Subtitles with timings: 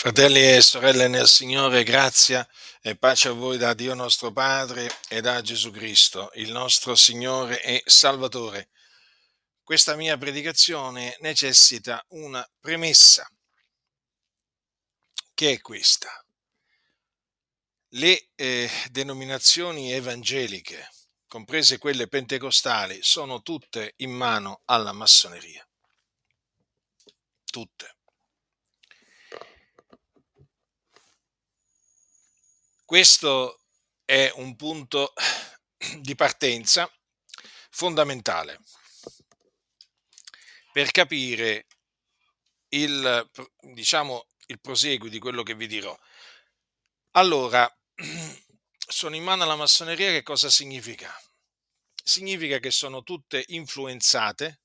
[0.00, 2.48] Fratelli e sorelle nel Signore, grazia
[2.80, 7.62] e pace a voi da Dio nostro Padre e da Gesù Cristo, il nostro Signore
[7.62, 8.70] e Salvatore.
[9.62, 13.30] Questa mia predicazione necessita una premessa,
[15.34, 16.24] che è questa.
[17.88, 20.88] Le eh, denominazioni evangeliche,
[21.28, 25.62] comprese quelle pentecostali, sono tutte in mano alla massoneria.
[27.44, 27.96] Tutte.
[32.90, 33.60] Questo
[34.04, 35.12] è un punto
[36.00, 36.92] di partenza
[37.70, 38.58] fondamentale
[40.72, 41.68] per capire
[42.70, 45.96] il, diciamo, il proseguo di quello che vi dirò.
[47.12, 47.72] Allora,
[48.76, 51.16] sono in mano alla massoneria, che cosa significa?
[52.02, 54.62] Significa che sono tutte influenzate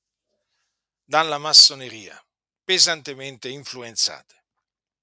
[1.04, 2.20] dalla massoneria,
[2.64, 4.46] pesantemente influenzate,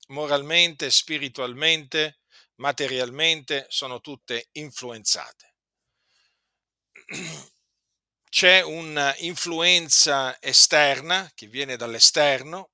[0.07, 2.17] moralmente, spiritualmente,
[2.63, 5.55] materialmente sono tutte influenzate.
[8.29, 12.71] C'è un'influenza esterna che viene dall'esterno,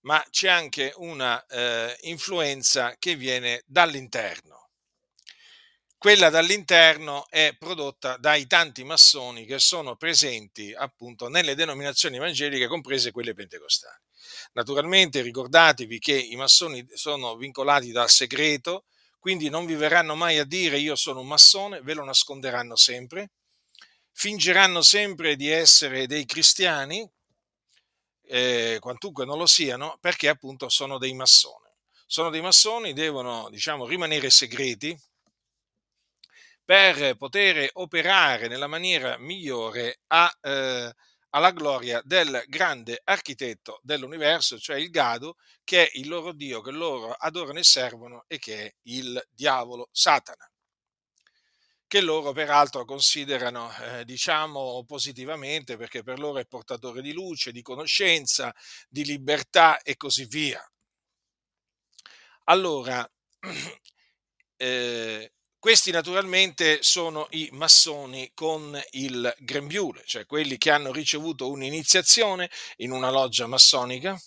[0.00, 4.70] ma c'è anche una eh, influenza che viene dall'interno.
[5.98, 13.12] Quella dall'interno è prodotta dai tanti massoni che sono presenti appunto nelle denominazioni evangeliche, comprese
[13.12, 14.00] quelle pentecostali.
[14.54, 18.86] Naturalmente ricordatevi che i massoni sono vincolati dal segreto,
[19.22, 23.30] quindi non vi verranno mai a dire io sono un massone, ve lo nasconderanno sempre,
[24.10, 27.08] fingeranno sempre di essere dei cristiani,
[28.24, 31.70] eh, quantunque non lo siano, perché appunto sono dei massoni.
[32.04, 35.00] Sono dei massoni, devono diciamo rimanere segreti
[36.64, 40.92] per poter operare nella maniera migliore a, eh,
[41.34, 46.70] alla gloria del grande architetto dell'universo, cioè il Gado, che è il loro Dio che
[46.70, 50.46] loro adorano e servono e che è il diavolo Satana
[51.92, 57.60] che loro peraltro considerano, eh, diciamo, positivamente, perché per loro è portatore di luce, di
[57.60, 58.50] conoscenza,
[58.88, 60.66] di libertà e così via.
[62.44, 63.06] Allora,
[64.56, 72.50] eh, questi naturalmente sono i massoni con il grembiule, cioè quelli che hanno ricevuto un'iniziazione
[72.78, 74.20] in una loggia massonica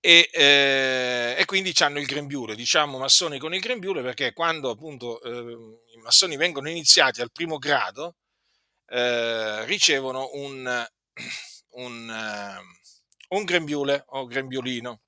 [0.00, 5.22] e, eh, e quindi hanno il grembiule, diciamo massoni con il grembiule perché quando appunto
[5.22, 8.16] eh, i massoni vengono iniziati al primo grado
[8.88, 10.88] eh, ricevono un,
[11.74, 12.60] un, eh,
[13.28, 15.02] un grembiule o grembiulino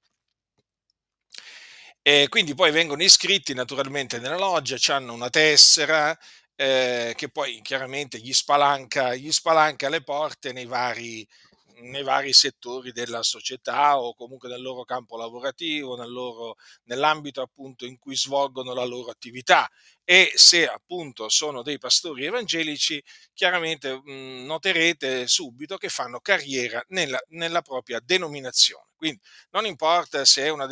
[2.02, 6.16] e quindi poi vengono iscritti naturalmente nella loggia, hanno una tessera
[6.56, 11.26] eh, che poi chiaramente gli spalanca, gli spalanca le porte nei vari,
[11.82, 17.84] nei vari settori della società o comunque nel loro campo lavorativo, nel loro, nell'ambito appunto
[17.86, 19.68] in cui svolgono la loro attività
[20.04, 23.02] e se appunto sono dei pastori evangelici,
[23.32, 28.90] chiaramente mh, noterete subito che fanno carriera nella, nella propria denominazione.
[29.02, 29.20] Quindi
[29.50, 30.68] non importa se è una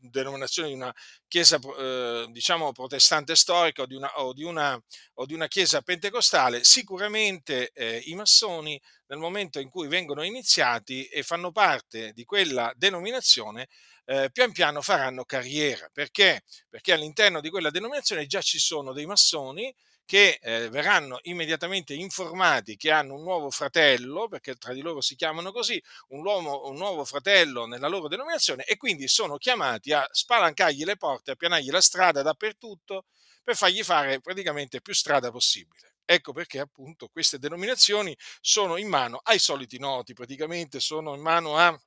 [0.00, 0.90] denominazione di una
[1.28, 4.82] chiesa, eh, diciamo, protestante storica o di una, o di una,
[5.16, 11.04] o di una chiesa pentecostale, sicuramente eh, i massoni nel momento in cui vengono iniziati
[11.08, 13.68] e fanno parte di quella denominazione,
[14.06, 15.86] eh, pian piano faranno carriera.
[15.92, 16.42] Perché?
[16.70, 19.70] Perché all'interno di quella denominazione già ci sono dei massoni
[20.06, 25.16] che eh, verranno immediatamente informati che hanno un nuovo fratello, perché tra di loro si
[25.16, 30.06] chiamano così, un, uomo, un nuovo fratello nella loro denominazione e quindi sono chiamati a
[30.10, 33.06] spalancargli le porte, a pianargli la strada dappertutto
[33.42, 35.94] per fargli fare praticamente più strada possibile.
[36.04, 41.56] Ecco perché appunto queste denominazioni sono in mano ai soliti noti, praticamente sono in mano
[41.56, 41.78] a,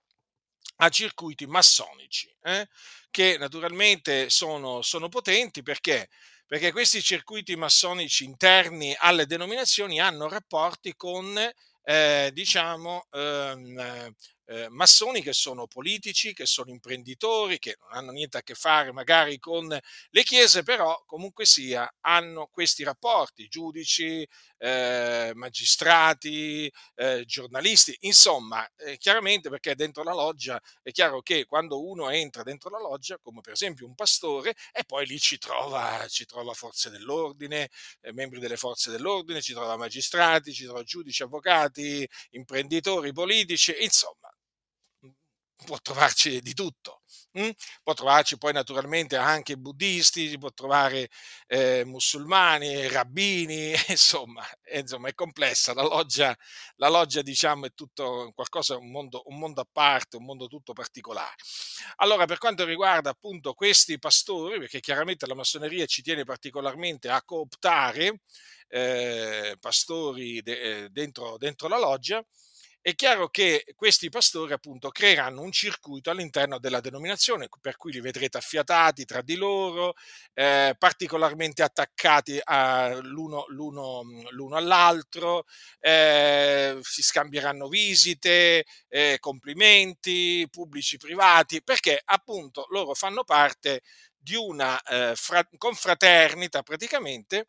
[0.77, 2.67] a circuiti massonici, eh,
[3.11, 6.09] che naturalmente sono, sono potenti perché
[6.47, 11.37] perché questi circuiti massonici interni alle denominazioni hanno rapporti con,
[11.83, 14.13] eh, diciamo, ehm,
[14.47, 18.91] eh, massoni che sono politici, che sono imprenditori, che non hanno niente a che fare
[18.91, 24.27] magari con le chiese, però comunque sia hanno questi rapporti, giudici,
[24.59, 31.83] eh, magistrati, eh, giornalisti, insomma, eh, chiaramente perché dentro la loggia è chiaro che quando
[31.85, 36.05] uno entra dentro la loggia, come per esempio un pastore, e poi lì ci trova,
[36.09, 37.69] ci trova forze dell'ordine,
[38.01, 44.29] eh, membri delle forze dell'ordine, ci trova magistrati, ci trova giudici, avvocati, imprenditori politici, insomma,
[45.65, 47.01] può trovarci di tutto.
[47.39, 47.49] Mm?
[47.83, 51.09] Può trovarci poi naturalmente anche buddisti, può trovare
[51.47, 54.43] eh, musulmani, rabbini, insomma,
[54.73, 55.73] insomma, è complessa.
[55.73, 56.35] La loggia,
[56.77, 60.73] la loggia, diciamo, è tutto qualcosa, un mondo, un mondo a parte, un mondo tutto
[60.73, 61.35] particolare.
[61.97, 67.21] Allora, per quanto riguarda appunto questi pastori, perché chiaramente la massoneria ci tiene particolarmente a
[67.23, 68.21] cooptare
[68.69, 72.23] eh, pastori de- dentro, dentro la loggia,
[72.87, 77.99] è chiaro che questi pastori appunto creeranno un circuito all'interno della denominazione, per cui li
[77.99, 79.93] vedrete affiatati tra di loro,
[80.33, 82.39] eh, particolarmente attaccati
[83.01, 85.43] l'uno, l'uno, l'uno, all'altro,
[85.81, 93.81] eh, si scambieranno visite, eh, complimenti pubblici, privati, perché appunto loro fanno parte
[94.17, 97.47] di una eh, fra- confraternita praticamente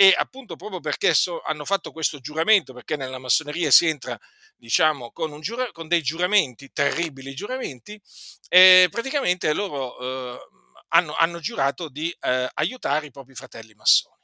[0.00, 4.18] e appunto proprio perché so, hanno fatto questo giuramento, perché nella massoneria si entra
[4.56, 8.00] diciamo con, giura, con dei giuramenti, terribili giuramenti,
[8.48, 10.38] eh, praticamente loro eh,
[10.88, 14.19] hanno, hanno, giurato di eh, aiutare i propri fratelli massoni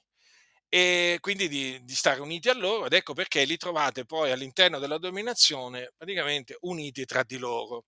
[0.69, 4.79] e quindi di, di, stare uniti a loro ed ecco perché li trovate poi all'interno
[4.79, 7.85] della dominazione praticamente uniti tra di loro.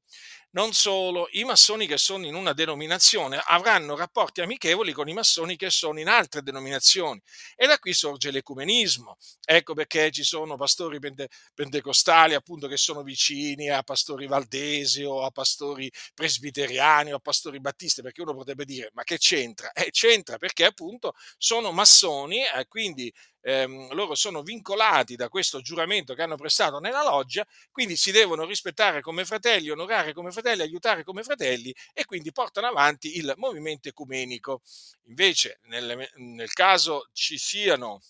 [0.50, 5.56] Non solo, i massoni che sono in una denominazione avranno rapporti amichevoli con i massoni
[5.56, 7.20] che sono in altre denominazioni
[7.54, 9.18] e da qui sorge l'ecumenismo.
[9.44, 15.22] Ecco perché ci sono pastori pente, pentecostali appunto che sono vicini a pastori valdesi o
[15.22, 19.70] a pastori presbiteriani o a pastori battisti, perché uno potrebbe dire ma che c'entra?
[19.72, 23.12] Eh, c'entra perché appunto sono massoni, eh, quindi
[23.42, 28.44] ehm, loro sono vincolati da questo giuramento che hanno prestato nella loggia, quindi si devono
[28.44, 33.88] rispettare come fratelli, onorare come fratelli, aiutare come fratelli e quindi portano avanti il movimento
[33.88, 34.60] ecumenico.
[35.06, 38.00] Invece nel, nel caso ci siano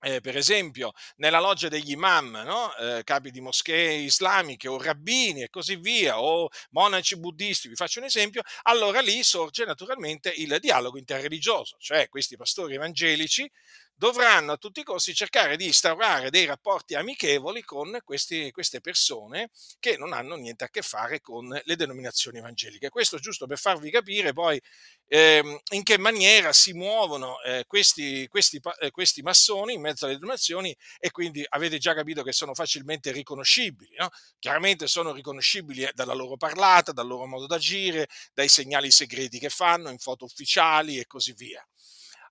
[0.00, 2.74] eh, per esempio nella loggia degli imam, no?
[2.76, 7.98] eh, capi di moschee islamiche o rabbini e così via, o monaci buddisti, vi faccio
[7.98, 13.50] un esempio, allora lì sorge naturalmente il dialogo interreligioso, cioè questi pastori evangelici
[13.96, 19.50] dovranno a tutti i costi cercare di instaurare dei rapporti amichevoli con questi, queste persone
[19.80, 22.90] che non hanno niente a che fare con le denominazioni evangeliche.
[22.90, 24.60] Questo giusto per farvi capire poi
[25.08, 30.14] eh, in che maniera si muovono eh, questi, questi, eh, questi, massoni in mezzo alle
[30.14, 33.94] denominazioni e quindi avete già capito che sono facilmente riconoscibili.
[33.98, 34.10] No?
[34.38, 39.48] Chiaramente sono riconoscibili eh, dalla loro parlata, dal loro modo d'agire, dai segnali segreti che
[39.48, 41.66] fanno in foto ufficiali e così via.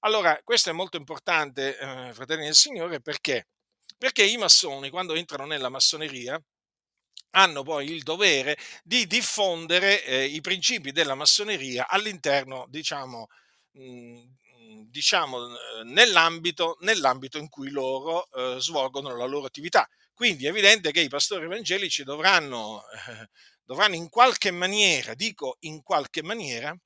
[0.06, 3.48] Allora, questo è molto importante, eh, fratelli del Signore, perché?
[3.98, 6.40] Perché i massoni, quando entrano nella massoneria,
[7.32, 13.28] hanno poi il dovere di diffondere eh, i principi della massoneria all'interno, diciamo,
[13.72, 15.40] mh, mm, diciamo
[15.86, 19.88] nell'ambito, nell'ambito, in cui loro eh, svolgono la loro attività.
[20.14, 23.30] Quindi è evidente che i pastori evangelici dovranno, eh,
[23.64, 26.78] dovranno in qualche maniera, dico in qualche maniera,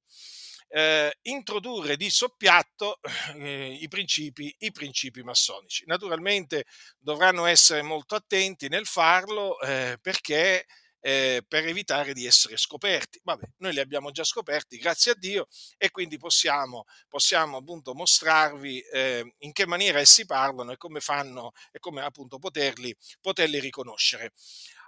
[0.69, 2.99] eh, introdurre di soppiatto
[3.35, 5.83] eh, i, principi, i, principi, massonici.
[5.85, 6.65] Naturalmente
[6.97, 10.65] dovranno essere molto attenti nel farlo eh, perché
[11.01, 13.19] eh, per evitare di essere scoperti.
[13.23, 18.81] Vabbè, noi li abbiamo già scoperti, grazie a Dio, e quindi possiamo, possiamo appunto mostrarvi
[18.81, 24.33] eh, in che maniera essi parlano e come fanno e come appunto poterli, poterli riconoscere.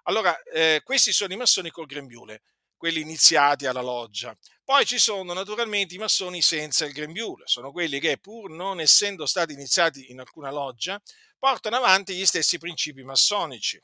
[0.03, 2.41] Allora, eh, questi sono i massoni col grembiule
[2.81, 4.35] quelli iniziati alla loggia.
[4.63, 9.27] Poi ci sono naturalmente i massoni senza il grembiule, sono quelli che pur non essendo
[9.27, 10.99] stati iniziati in alcuna loggia,
[11.37, 13.79] portano avanti gli stessi principi massonici.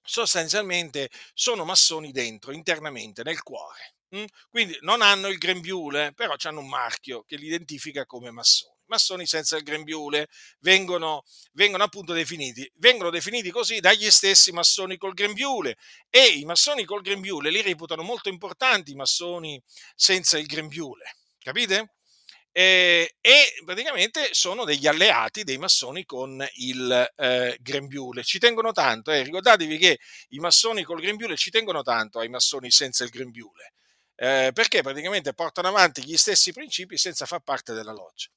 [0.00, 3.96] Sostanzialmente sono massoni dentro, internamente, nel cuore.
[4.14, 4.26] Mm?
[4.48, 9.26] Quindi non hanno il grembiule, però hanno un marchio che li identifica come massoni massoni
[9.26, 10.28] senza il grembiule
[10.60, 12.70] vengono, vengono appunto definiti.
[12.76, 15.76] Vengono definiti così dagli stessi massoni col grembiule
[16.10, 19.62] e i massoni col grembiule li reputano molto importanti i massoni
[19.94, 21.16] senza il grembiule.
[21.38, 21.94] Capite?
[22.56, 28.22] E, e, praticamente sono degli alleati dei massoni con il eh, grembiule.
[28.22, 29.22] Ci tengono tanto, eh.
[29.24, 29.98] ricordatevi che
[30.28, 33.72] i massoni col grembiule ci tengono tanto ai massoni senza il grembiule,
[34.14, 38.28] eh, perché praticamente portano avanti gli stessi principi senza far parte della loggia.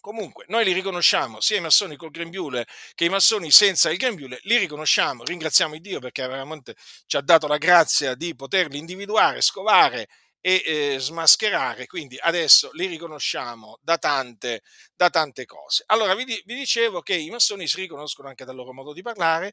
[0.00, 4.40] Comunque, noi li riconosciamo, sia i massoni col grembiule che i massoni senza il grembiule,
[4.44, 6.74] li riconosciamo, ringraziamo Dio perché veramente
[7.06, 10.08] ci ha dato la grazia di poterli individuare, scovare
[10.40, 14.62] e eh, smascherare, quindi adesso li riconosciamo da tante,
[14.96, 15.84] da tante cose.
[15.86, 19.52] Allora, vi, vi, dicevo che i massoni si riconoscono anche dal loro modo di parlare,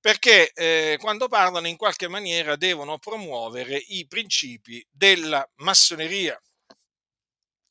[0.00, 6.40] perché eh, quando parlano in qualche maniera devono promuovere i principi della massoneria.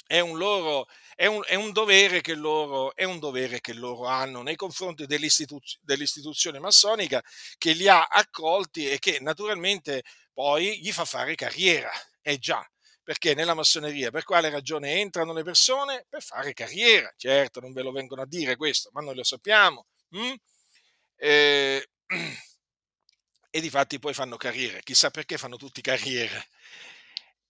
[0.05, 0.87] È un loro
[1.21, 5.77] è un, è un, dovere, che loro, un dovere che loro hanno nei confronti dell'istituz-
[5.79, 7.23] dell'istituzione massonica
[7.59, 10.01] che li ha accolti e che naturalmente
[10.33, 11.91] poi gli fa fare carriera.
[12.23, 12.67] Eh già,
[13.03, 16.07] perché nella massoneria per quale ragione entrano le persone?
[16.09, 17.13] Per fare carriera.
[17.15, 19.85] Certo, non ve lo vengono a dire questo, ma noi lo sappiamo.
[20.17, 20.33] Mm?
[21.17, 21.87] Eh,
[23.51, 24.79] e di fatti poi fanno carriera.
[24.79, 26.43] Chissà perché fanno tutti carriera.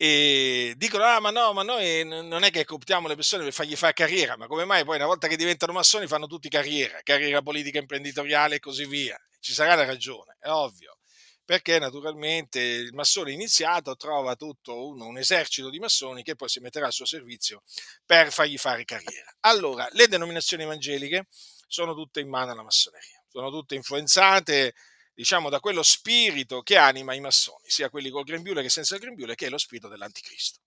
[0.03, 3.75] E dicono, ah ma no, ma noi non è che cooptiamo le persone per fargli
[3.75, 7.43] fare carriera, ma come mai poi una volta che diventano massoni fanno tutti carriera, carriera
[7.43, 9.15] politica, imprenditoriale e così via.
[9.39, 10.97] Ci sarà la ragione, è ovvio
[11.45, 16.61] perché naturalmente il massone iniziato trova tutto un, un, esercito di massoni che poi si
[16.61, 17.61] metterà al suo servizio
[18.03, 19.31] per fargli fare carriera.
[19.41, 21.27] Allora, le denominazioni evangeliche
[21.67, 24.73] sono tutte in mano alla massoneria, sono tutte influenzate
[25.13, 29.01] diciamo da quello spirito che anima i massoni, sia quelli col grembiule che senza il
[29.01, 30.59] grembiule, che è lo spirito dell'anticristo.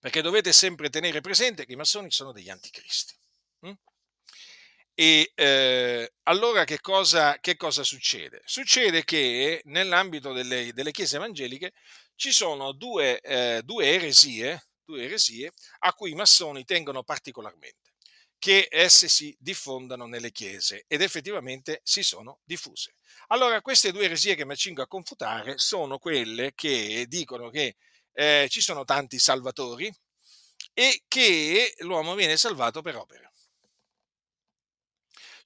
[0.00, 3.14] Perché dovete sempre tenere presente che i massoni sono degli anticristi.
[3.60, 3.72] Hm?
[4.94, 8.42] E eh, allora che cosa, che cosa, succede?
[8.44, 11.72] Succede che nell'ambito delle, delle chiese evangeliche
[12.16, 17.87] ci sono due, eh, due, eresie, due eresie a cui i massoni tengono particolarmente,
[18.38, 22.94] che esse si diffondano nelle chiese ed effettivamente si sono diffuse.
[23.28, 27.76] Allora queste due eresie che mi accingo a confutare sono quelle che dicono che
[28.12, 29.92] eh, ci sono tanti salvatori
[30.72, 33.28] e che l'uomo viene salvato per opera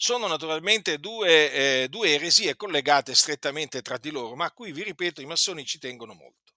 [0.02, 1.52] sono naturalmente due,
[1.84, 5.64] eh, due eresie collegate strettamente tra di loro, ma a cui, vi ripeto, i massoni
[5.64, 6.51] ci tengono molto.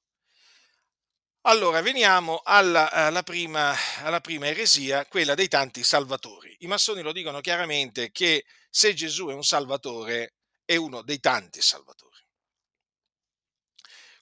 [1.48, 6.56] Allora, veniamo alla, alla, prima, alla, prima, eresia, quella dei tanti salvatori.
[6.62, 11.62] I massoni lo dicono chiaramente che se Gesù è un salvatore, è uno dei tanti
[11.62, 12.18] salvatori.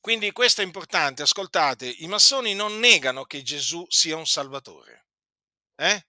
[0.02, 5.06] Quindi questo è importante, ascoltate, i massoni non negano che Gesù sia un salvatore.
[5.78, 6.06] Eh?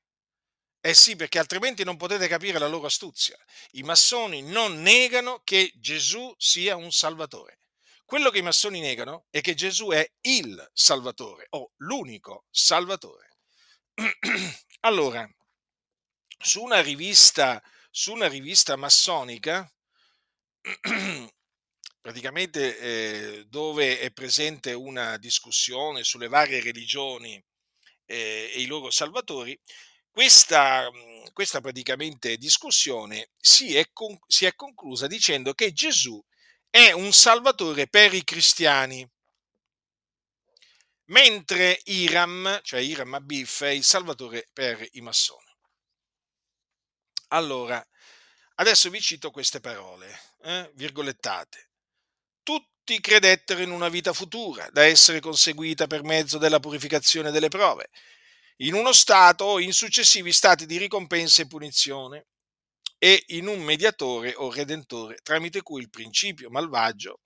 [0.81, 3.39] Eh sì, perché altrimenti non potete capire la loro astuzia.
[3.73, 7.61] I massoni non negano che Gesù sia un salvatore.
[8.07, 13.39] Quello che i massoni negano è che Gesù è il salvatore o l'unico salvatore.
[14.81, 15.27] allora,
[16.39, 19.67] su una rivista, su una rivista massonica,
[22.01, 27.43] praticamente eh, dove è presente una discussione sulle varie religioni
[28.05, 29.59] eh, e i loro salvatori,
[30.11, 30.91] questa,
[31.33, 36.23] questa praticamente discussione si è, con, si è conclusa dicendo che Gesù
[36.75, 39.09] è un salvatore per i cristiani,
[41.05, 45.47] mentre Iram, cioè Iram Abif, è il salvatore per i massoni.
[47.29, 47.81] Allora,
[48.57, 51.71] adesso vi cito queste parole, eh, virgolettate.
[52.43, 57.91] Tutti credettero in una vita futura, da essere conseguita per mezzo della purificazione delle prove,
[58.63, 62.27] in uno stato o in successivi stati di ricompensa e punizione
[63.05, 67.21] e in un mediatore o redentore tramite cui il principio malvagio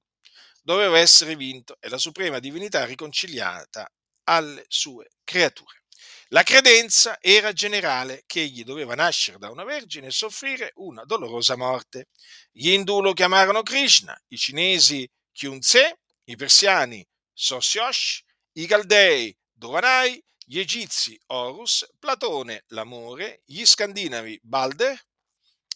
[0.61, 3.89] doveva essere vinto e la suprema divinità riconciliata
[4.25, 5.85] alle sue creature.
[6.31, 11.57] La credenza era generale che egli doveva nascere da una vergine e soffrire una dolorosa
[11.57, 12.09] morte.
[12.51, 20.59] Gli indù lo chiamarono Krishna, i cinesi Kyunze, i persiani Sosiosh, i caldei Dovanai, gli
[20.59, 25.07] egizi Horus, Platone l'amore, gli scandinavi Balder,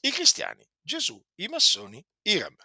[0.04, 2.56] i cristiani Gesù, i massoni Iram.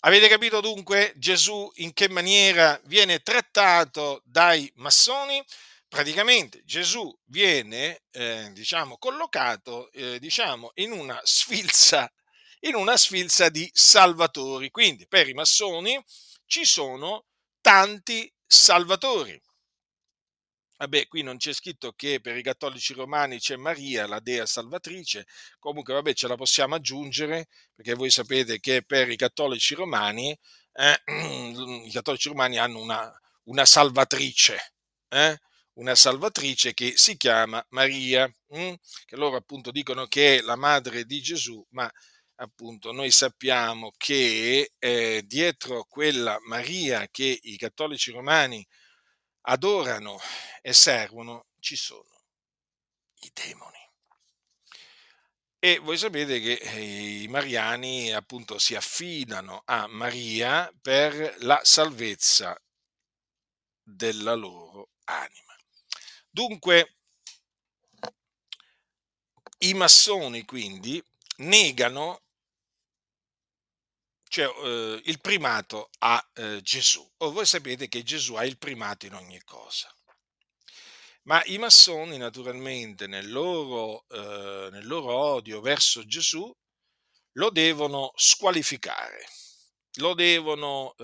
[0.00, 5.42] Avete capito dunque Gesù in che maniera viene trattato dai massoni?
[5.88, 12.10] Praticamente Gesù viene, eh, diciamo, collocato, eh, diciamo, in una sfilza,
[12.60, 14.70] in una sfilza di salvatori.
[14.70, 16.00] Quindi per i massoni
[16.44, 17.26] ci sono
[17.60, 19.40] tanti salvatori.
[20.78, 25.26] Vabbè, qui non c'è scritto che per i cattolici romani c'è Maria, la dea salvatrice,
[25.58, 30.38] comunque vabbè ce la possiamo aggiungere perché voi sapete che per i cattolici romani,
[30.74, 31.02] eh,
[31.86, 33.10] i cattolici romani hanno una,
[33.44, 34.74] una salvatrice,
[35.08, 35.38] eh?
[35.74, 38.74] una salvatrice che si chiama Maria, hm?
[39.06, 41.90] che loro appunto dicono che è la madre di Gesù, ma
[42.36, 48.66] appunto noi sappiamo che eh, dietro quella Maria che i cattolici romani
[49.48, 50.18] adorano
[50.62, 52.24] e servono ci sono
[53.20, 53.78] i demoni.
[55.58, 62.56] E voi sapete che eh, i mariani appunto si affidano a Maria per la salvezza
[63.82, 65.56] della loro anima.
[66.30, 66.96] Dunque,
[69.58, 71.02] i massoni quindi
[71.38, 72.25] negano
[74.28, 77.08] cioè eh, il primato a eh, Gesù.
[77.18, 79.90] O voi sapete che Gesù ha il primato in ogni cosa.
[81.22, 86.54] Ma i massoni, naturalmente, nel loro, eh, nel loro odio verso Gesù,
[87.32, 89.26] lo devono squalificare,
[89.94, 90.94] lo devono,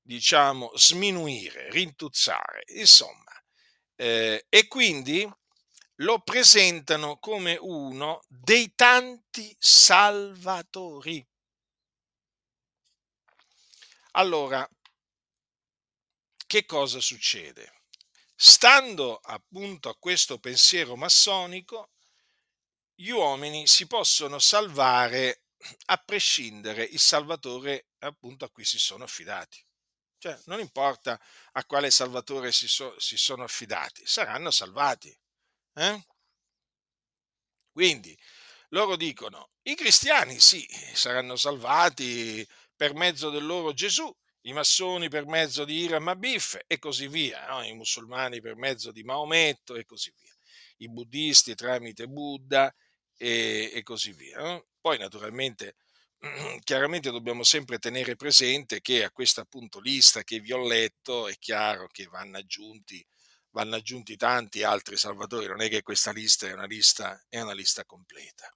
[0.00, 3.32] diciamo, sminuire, rintuzzare, insomma.
[3.96, 5.28] Eh, e quindi
[6.00, 11.26] lo presentano come uno dei tanti salvatori.
[14.18, 14.66] Allora,
[16.46, 17.82] che cosa succede?
[18.34, 21.90] Stando appunto a questo pensiero massonico,
[22.94, 25.42] gli uomini si possono salvare
[25.86, 29.62] a prescindere il Salvatore appunto a cui si sono affidati.
[30.18, 31.20] Cioè, non importa
[31.52, 35.14] a quale Salvatore si, so, si sono affidati, saranno salvati.
[35.74, 36.06] Eh?
[37.70, 38.18] Quindi
[38.70, 42.46] loro dicono, i cristiani sì, saranno salvati
[42.76, 47.46] per mezzo del loro Gesù, i massoni per mezzo di Iram Abif e così via,
[47.48, 47.64] no?
[47.64, 50.34] i musulmani per mezzo di Maometto e così via,
[50.78, 52.72] i buddisti tramite Buddha
[53.16, 54.40] e, e così via.
[54.40, 54.66] No?
[54.80, 55.76] Poi naturalmente,
[56.62, 61.36] chiaramente dobbiamo sempre tenere presente che a questa appunto lista che vi ho letto è
[61.38, 63.04] chiaro che vanno aggiunti,
[63.50, 67.54] vanno aggiunti tanti altri salvatori, non è che questa lista è una lista, è una
[67.54, 68.48] lista completa.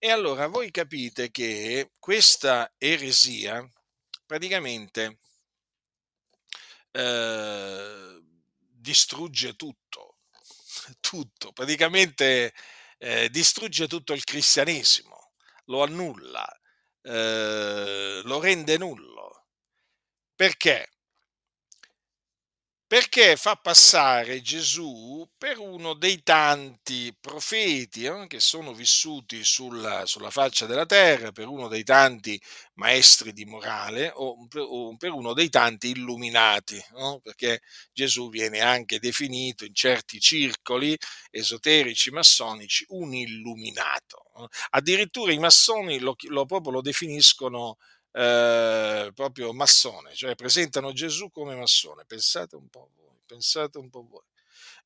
[0.00, 3.68] E allora voi capite che questa eresia
[4.24, 5.18] praticamente
[6.92, 8.20] eh,
[8.60, 10.18] distrugge tutto,
[11.00, 12.54] tutto, praticamente
[12.98, 15.32] eh, distrugge tutto il cristianesimo,
[15.64, 16.46] lo annulla,
[17.02, 19.46] eh, lo rende nullo.
[20.36, 20.90] Perché?
[22.88, 30.30] Perché fa passare Gesù per uno dei tanti profeti eh, che sono vissuti sulla, sulla,
[30.30, 32.40] faccia della terra, per uno dei tanti
[32.76, 37.20] maestri di morale o o per uno dei tanti illuminati, no?
[37.22, 37.60] perché
[37.92, 40.96] Gesù viene anche definito in certi circoli
[41.30, 44.24] esoterici massonici un illuminato.
[44.70, 47.76] Addirittura i massoni lo, lo, proprio lo definiscono
[48.12, 52.04] eh, proprio massone, cioè presentano Gesù come massone.
[52.06, 54.24] Pensate un po' voi, pensate un po' voi.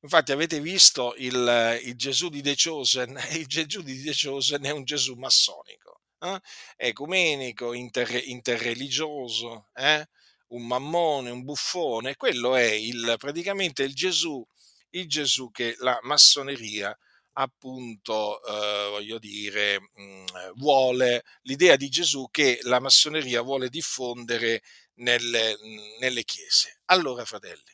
[0.01, 4.71] Infatti avete visto il, il Gesù di De Chosen, il Gesù di De Chosen è
[4.71, 6.39] un Gesù massonico, eh?
[6.75, 10.05] ecumenico, inter, interreligioso, eh?
[10.47, 14.45] un mammone, un buffone, quello è il, praticamente il Gesù,
[14.91, 16.95] il Gesù che la massoneria
[17.33, 24.61] appunto, eh, voglio dire, mh, mm, vuole l'idea di Gesù che la massoneria vuole diffondere
[24.95, 25.57] nelle,
[25.99, 26.81] nelle chiese.
[26.85, 27.71] Allora, fratelli,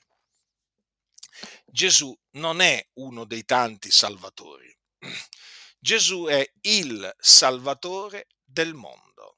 [1.65, 4.75] Gesù non è uno dei tanti salvatori.
[5.79, 9.37] Gesù è il salvatore del mondo.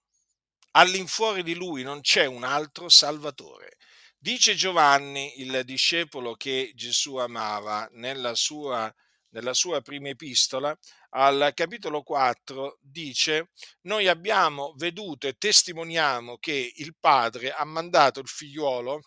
[0.72, 3.78] All'infuori di lui non c'è un altro salvatore.
[4.18, 8.94] Dice Giovanni, il discepolo che Gesù amava nella sua
[9.32, 10.78] nella sua prima epistola,
[11.10, 18.28] al capitolo 4, dice, noi abbiamo veduto e testimoniamo che il Padre ha mandato il
[18.28, 19.02] figliuolo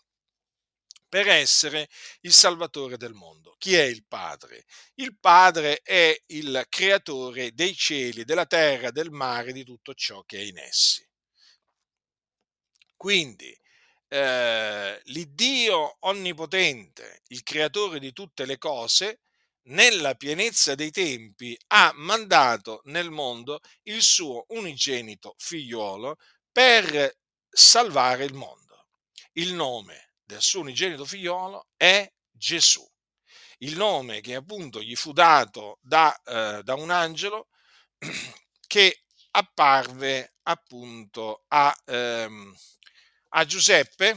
[1.09, 1.89] per essere
[2.23, 3.55] il Salvatore del mondo.
[3.59, 4.65] Chi è il Padre?
[4.95, 10.39] Il Padre è il creatore dei cieli, della terra, del mare, di tutto ciò che
[10.39, 11.07] è in essi.
[12.97, 13.57] Quindi
[14.09, 19.24] eh, l'Iddio onnipotente, il creatore di tutte le cose,
[19.65, 26.17] nella pienezza dei tempi, ha mandato nel mondo il suo unigenito figliuolo
[26.51, 27.17] per
[27.49, 28.87] salvare il mondo.
[29.33, 32.87] Il nome del suo unigenito figliuolo è Gesù.
[33.59, 37.49] Il nome che appunto gli fu dato da, eh, da un angelo
[38.67, 42.55] che apparve appunto a, ehm,
[43.31, 44.17] a Giuseppe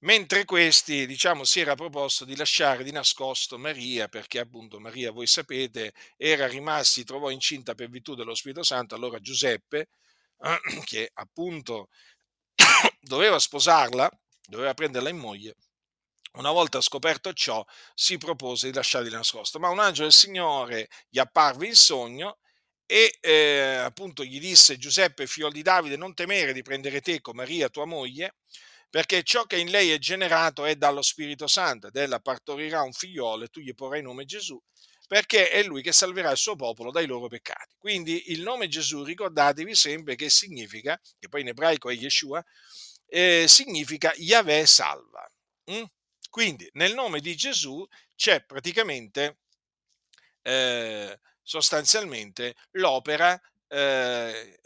[0.00, 5.26] mentre questi, diciamo, si era proposto di lasciare di nascosto Maria, perché appunto Maria, voi
[5.26, 9.88] sapete, era rimasta, si trovò incinta per virtù dello Spirito Santo, allora Giuseppe,
[10.84, 11.88] che appunto
[13.00, 14.10] doveva sposarla,
[14.46, 15.56] doveva prenderla in moglie,
[16.32, 20.88] una volta scoperto ciò, si propose di lasciare di nascosto, ma un angelo del Signore
[21.08, 22.38] gli apparve in sogno
[22.86, 27.36] e eh, appunto gli disse Giuseppe, figlio di Davide, non temere di prendere te con
[27.36, 28.36] Maria, tua moglie,
[28.90, 32.92] perché ciò che in lei è generato è dallo Spirito Santo ed ella partorirà un
[32.92, 34.60] figliolo e tu gli porrai nome Gesù,
[35.06, 37.76] perché è lui che salverà il suo popolo dai loro peccati.
[37.78, 42.44] Quindi il nome Gesù, ricordatevi sempre che significa, che poi in ebraico è Yeshua,
[43.06, 45.24] eh, significa Yahweh salva.
[45.70, 45.84] Mm?
[46.28, 49.38] Quindi nel nome di Gesù c'è praticamente,
[50.42, 54.60] eh, sostanzialmente, l'opera eh,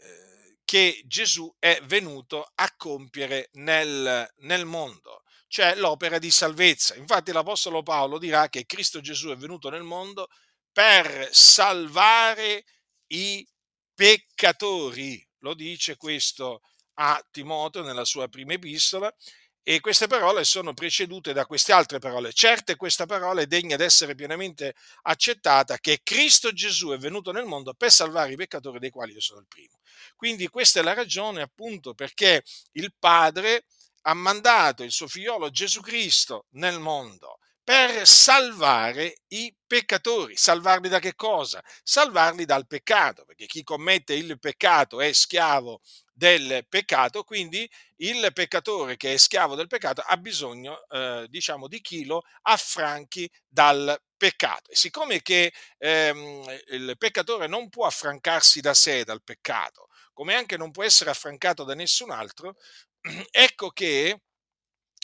[0.65, 6.95] che Gesù è venuto a compiere nel, nel mondo, cioè l'opera di salvezza.
[6.95, 10.27] Infatti l'Apostolo Paolo dirà che Cristo Gesù è venuto nel mondo
[10.71, 12.65] per salvare
[13.07, 13.47] i
[13.93, 15.23] peccatori.
[15.39, 16.61] Lo dice questo
[16.95, 19.13] a Timoteo nella sua prima epistola
[19.67, 22.31] e queste parole sono precedute da queste altre parole.
[22.31, 27.45] Certe questa parola è degna di essere pienamente accettata che Cristo Gesù è venuto nel
[27.45, 29.79] mondo per salvare i peccatori dei quali io sono il primo.
[30.15, 33.65] Quindi questa è la ragione appunto perché il Padre
[34.03, 40.37] ha mandato il suo figliolo Gesù Cristo nel mondo per salvare i peccatori.
[40.37, 41.59] Salvarli da che cosa?
[41.81, 45.81] Salvarli dal peccato, perché chi commette il peccato è schiavo
[46.17, 51.81] del peccato, quindi il peccatore che è schiavo del peccato ha bisogno, eh, diciamo, di
[51.81, 54.71] chi lo affranchi dal peccato.
[54.71, 60.55] E siccome che ehm, il peccatore non può affrancarsi da sé dal peccato, come anche
[60.57, 62.55] non può essere affrancato da nessun altro,
[63.31, 64.21] ecco che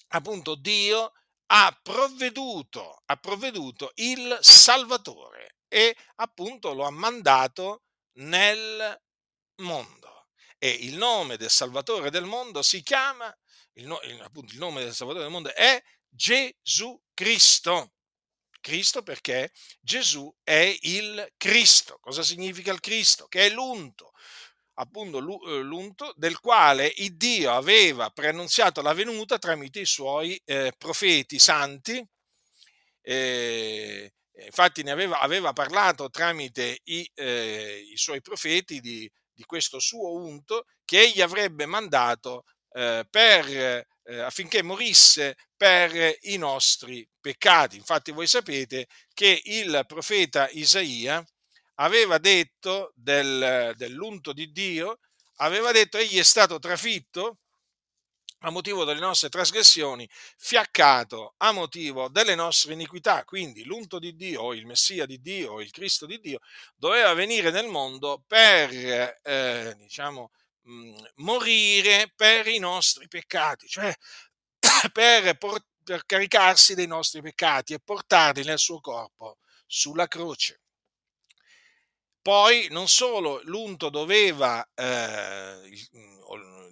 [0.09, 1.11] appunto Dio
[1.47, 7.83] ha provveduto, ha provveduto il Salvatore e appunto lo ha mandato
[8.19, 9.01] nel
[9.61, 10.00] mondo.
[10.63, 13.35] E il nome del Salvatore del mondo si chiama,
[13.73, 17.93] il, no, il, appunto il nome del Salvatore del mondo è Gesù Cristo.
[18.59, 21.97] Cristo perché Gesù è il Cristo.
[21.99, 23.25] Cosa significa il Cristo?
[23.25, 24.11] Che è l'unto,
[24.75, 30.73] appunto eh, l'unto del quale il Dio aveva preannunziato la venuta tramite i suoi eh,
[30.77, 32.07] profeti santi.
[33.01, 34.13] Eh,
[34.45, 40.13] infatti ne aveva, aveva, parlato tramite i, eh, i suoi profeti di, di, questo suo
[40.13, 47.77] unto che egli avrebbe mandato eh, per, eh, affinché morisse per i nostri peccati.
[47.77, 51.23] Infatti voi sapete che il profeta Isaia
[51.75, 54.99] aveva detto del, dell'unto di Dio,
[55.37, 57.39] aveva detto egli è stato trafitto
[58.43, 63.23] a motivo delle nostre trasgressioni, fiaccato a motivo delle nostre iniquità.
[63.23, 66.39] Quindi l'unto di Dio, il Messia di Dio, il Cristo di Dio,
[66.75, 68.71] doveva venire nel mondo per,
[69.23, 70.31] eh, diciamo,
[70.63, 73.93] mh, mm, morire per i nostri peccati, cioè
[74.91, 75.37] per,
[75.83, 80.61] per caricarsi dei nostri peccati e portarli nel suo corpo sulla croce.
[82.21, 85.57] Poi non solo l'unto doveva, eh,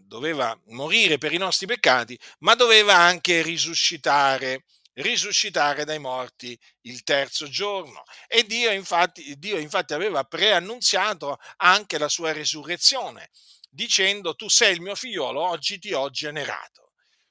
[0.06, 7.48] doveva morire per i nostri peccati, ma doveva anche risuscitare, risuscitare dai morti il terzo
[7.50, 8.04] giorno.
[8.28, 13.30] E Dio infatti, Dio infatti aveva preannunziato anche la sua resurrezione,
[13.70, 16.89] dicendo tu sei il mio figliolo, oggi ti ho generato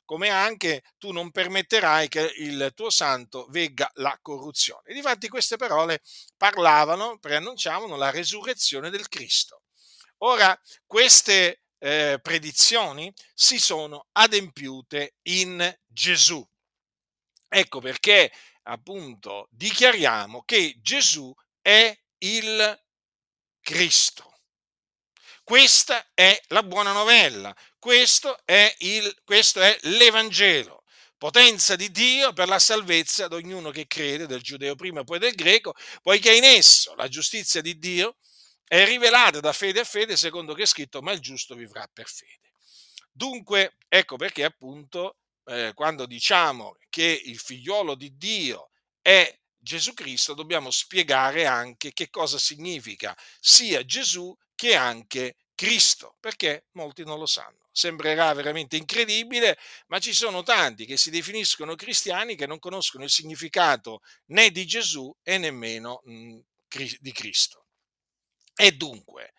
[0.09, 4.81] come anche tu non permetterai che il tuo santo vegga la corruzione.
[4.87, 6.01] E difatti queste parole
[6.35, 9.65] parlavano, preannunciavano la resurrezione del Cristo.
[10.23, 16.43] Ora, queste eh, predizioni si sono adempiute in Gesù.
[17.47, 22.83] Ecco perché appunto dichiariamo che Gesù è il
[23.61, 24.38] Cristo.
[25.49, 30.83] Questa è la buona novella, questo è, il, questo è l'Evangelo,
[31.17, 35.19] potenza di Dio per la salvezza di ognuno che crede, del giudeo prima e poi
[35.19, 38.17] del greco, poiché in esso la giustizia di Dio
[38.67, 42.09] è rivelata da fede a fede, secondo che è scritto, ma il giusto vivrà per
[42.09, 42.51] fede.
[43.11, 48.69] Dunque, ecco perché appunto eh, quando diciamo che il figliolo di Dio
[49.01, 56.65] è Gesù Cristo, dobbiamo spiegare anche che cosa significa sia Gesù che anche Cristo, perché
[56.73, 57.69] molti non lo sanno.
[57.71, 63.11] Sembrerà veramente incredibile, ma ci sono tanti che si definiscono cristiani che non conoscono il
[63.11, 66.39] significato né di Gesù e nemmeno mh,
[66.99, 67.67] di Cristo.
[68.57, 69.35] E dunque,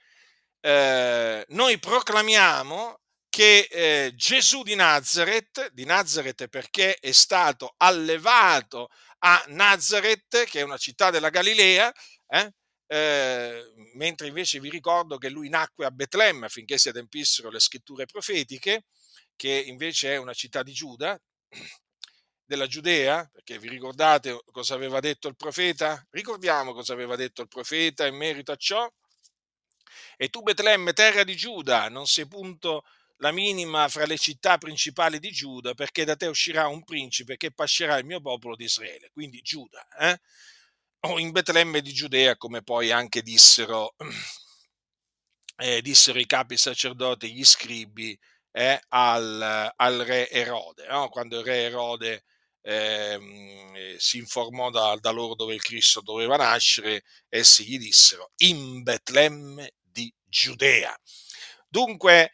[0.62, 9.44] eh, noi proclamiamo che eh, Gesù di Nazareth, di Nazareth perché è stato allevato a
[9.48, 11.92] Nazareth, che è una città della Galilea,
[12.28, 12.54] eh,
[12.92, 18.08] eh, mentre invece vi ricordo che lui nacque a Betlemme affinché si adempissero le scritture
[18.08, 18.86] profetiche,
[19.36, 21.20] che invece è una città di Giuda,
[22.44, 26.04] della Giudea, perché vi ricordate cosa aveva detto il profeta?
[26.10, 28.92] Ricordiamo cosa aveva detto il profeta in merito a ciò.
[30.18, 32.86] E tu Betlemme, terra di Giuda, non sei punto
[33.18, 37.52] la minima fra le città principali di Giuda, perché da te uscirà un principe che
[37.52, 39.88] pascerà il mio popolo di Israele, quindi Giuda.
[40.00, 40.20] Eh?
[41.02, 43.96] O in Betlemme di Giudea, come poi anche dissero,
[45.58, 48.18] eh, dissero i capi sacerdoti, gli scribi,
[48.52, 51.10] eh, al, al, re Erode, no?
[51.10, 52.24] quando il re Erode
[52.62, 58.32] ehm, eh, si informò da, da, loro dove il Cristo doveva nascere, essi gli dissero
[58.38, 60.98] in Betlemme di Giudea.
[61.68, 62.32] Dunque,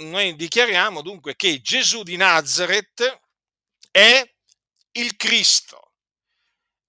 [0.00, 3.20] noi dichiariamo dunque che Gesù di Nazareth
[3.90, 4.22] è
[4.92, 5.92] il Cristo.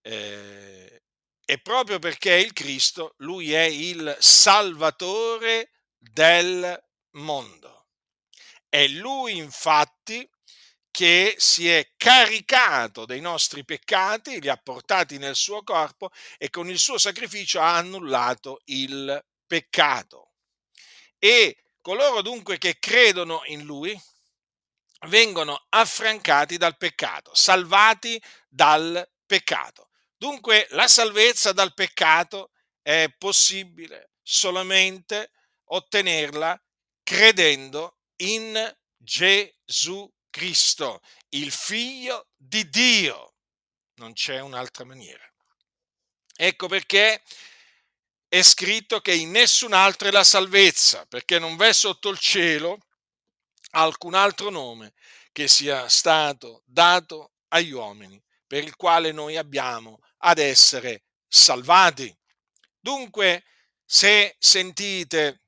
[0.01, 0.96] Eh,
[1.49, 6.77] e proprio perché è il Cristo, lui è il Salvatore del
[7.11, 7.87] mondo.
[8.67, 10.29] È Lui infatti
[10.91, 16.69] che si è caricato dei nostri peccati, li ha portati nel suo corpo e con
[16.69, 20.31] il suo sacrificio ha annullato il peccato.
[21.17, 23.97] E coloro dunque che credono in Lui
[25.07, 29.86] vengono affrancati dal peccato, salvati dal peccato.
[30.17, 32.51] Dunque la salvezza dal peccato
[32.81, 35.31] è possibile solamente
[35.65, 36.59] ottenerla
[37.03, 43.35] credendo in Gesù Cristo, il figlio di Dio.
[43.95, 45.23] Non c'è un'altra maniera.
[46.35, 47.21] Ecco perché
[48.27, 52.79] è scritto che in nessun altro è la salvezza, perché non v'è sotto il cielo
[53.71, 54.93] alcun altro nome
[55.31, 62.15] che sia stato dato agli uomini per il quale noi abbiamo ad essere salvati.
[62.79, 63.43] Dunque,
[63.85, 65.41] se sentite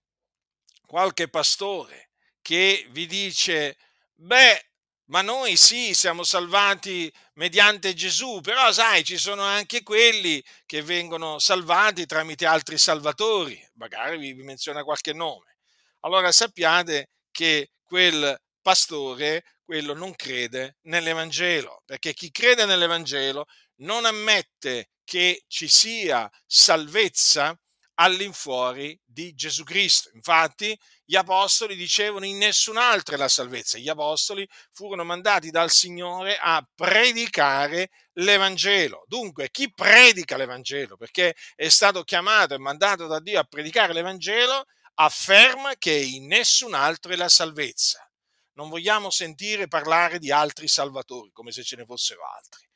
[0.86, 3.78] qualche pastore che vi dice,
[4.16, 4.70] beh,
[5.10, 11.40] ma noi sì, siamo salvati mediante Gesù, però sai, ci sono anche quelli che vengono
[11.40, 15.58] salvati tramite altri salvatori, magari vi, menziona qualche nome.
[16.02, 23.46] Allora sappiate che quel pastore, quello non crede nell'Evangelo, perché chi crede nell'Evangelo
[23.80, 27.58] non ammette che ci sia salvezza
[27.96, 30.10] all'infuori di Gesù Cristo.
[30.14, 33.78] Infatti gli apostoli dicevano in nessun altro è la salvezza.
[33.78, 39.04] Gli apostoli furono mandati dal Signore a predicare l'Evangelo.
[39.08, 44.66] Dunque, chi predica l'Evangelo, perché è stato chiamato e mandato da Dio a predicare l'Evangelo,
[44.96, 48.08] afferma che in nessun altro è la salvezza.
[48.54, 52.69] Non vogliamo sentire parlare di altri salvatori, come se ce ne fossero altri.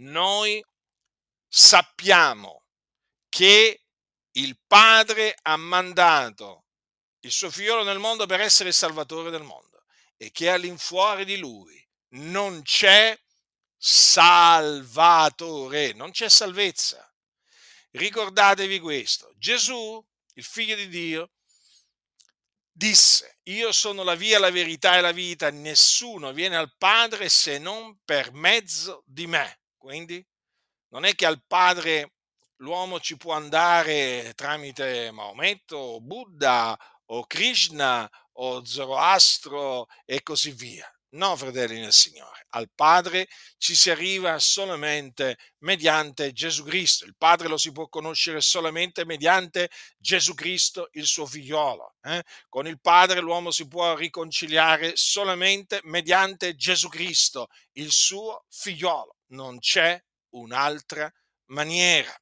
[0.00, 0.64] Noi
[1.46, 2.64] sappiamo
[3.28, 3.82] che
[4.32, 6.64] il Padre ha mandato
[7.20, 9.84] il suo figliolo nel mondo per essere il salvatore del mondo
[10.16, 13.18] e che all'infuori di lui non c'è
[13.76, 17.04] salvatore, non c'è salvezza.
[17.90, 21.32] Ricordatevi questo, Gesù, il figlio di Dio,
[22.70, 27.58] disse, io sono la via, la verità e la vita, nessuno viene al Padre se
[27.58, 29.58] non per mezzo di me.
[29.88, 30.22] Quindi
[30.88, 32.16] non è che al Padre
[32.56, 40.86] l'uomo ci può andare tramite Maometto, Buddha o Krishna o Zoroastro e così via.
[41.12, 47.06] No, fratelli nel Signore, al Padre ci si arriva solamente mediante Gesù Cristo.
[47.06, 51.94] Il Padre lo si può conoscere solamente mediante Gesù Cristo, il suo figliolo.
[52.02, 52.22] Eh?
[52.50, 59.17] Con il Padre l'uomo si può riconciliare solamente mediante Gesù Cristo, il suo figliolo.
[59.28, 61.12] Non c'è un'altra
[61.46, 62.14] maniera.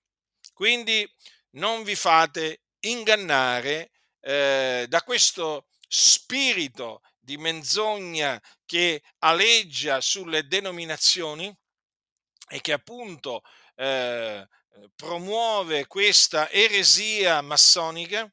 [0.52, 1.08] Quindi
[1.50, 3.90] non vi fate ingannare
[4.20, 11.54] eh, da questo spirito di menzogna che aleggia sulle denominazioni
[12.48, 13.42] e che appunto
[13.74, 14.46] eh,
[14.94, 18.30] promuove questa eresia massonica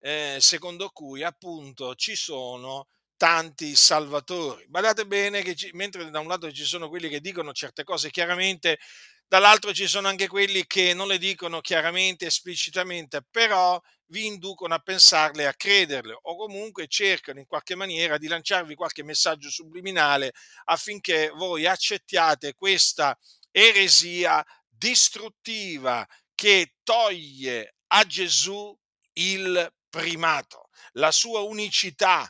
[0.00, 2.88] eh, secondo cui appunto ci sono
[3.22, 4.66] tanti salvatori.
[4.66, 8.10] Badate bene che ci, mentre da un lato ci sono quelli che dicono certe cose
[8.10, 8.80] chiaramente,
[9.28, 14.80] dall'altro ci sono anche quelli che non le dicono chiaramente, esplicitamente, però vi inducono a
[14.80, 20.32] pensarle, a crederle o comunque cercano in qualche maniera di lanciarvi qualche messaggio subliminale
[20.64, 23.16] affinché voi accettiate questa
[23.52, 26.04] eresia distruttiva
[26.34, 28.76] che toglie a Gesù
[29.12, 32.28] il primato, la sua unicità,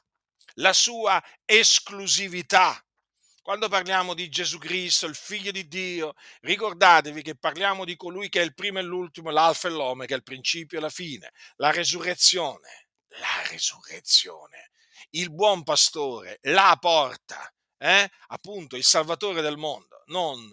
[0.54, 2.82] la sua esclusività.
[3.42, 8.40] Quando parliamo di Gesù Cristo, il figlio di Dio, ricordatevi che parliamo di colui che
[8.40, 12.86] è il primo e l'ultimo, l'alfa e l'omega, il principio e la fine, la resurrezione,
[13.08, 14.70] la resurrezione,
[15.10, 18.08] il buon pastore, la porta, eh?
[18.28, 20.48] appunto il salvatore del mondo, non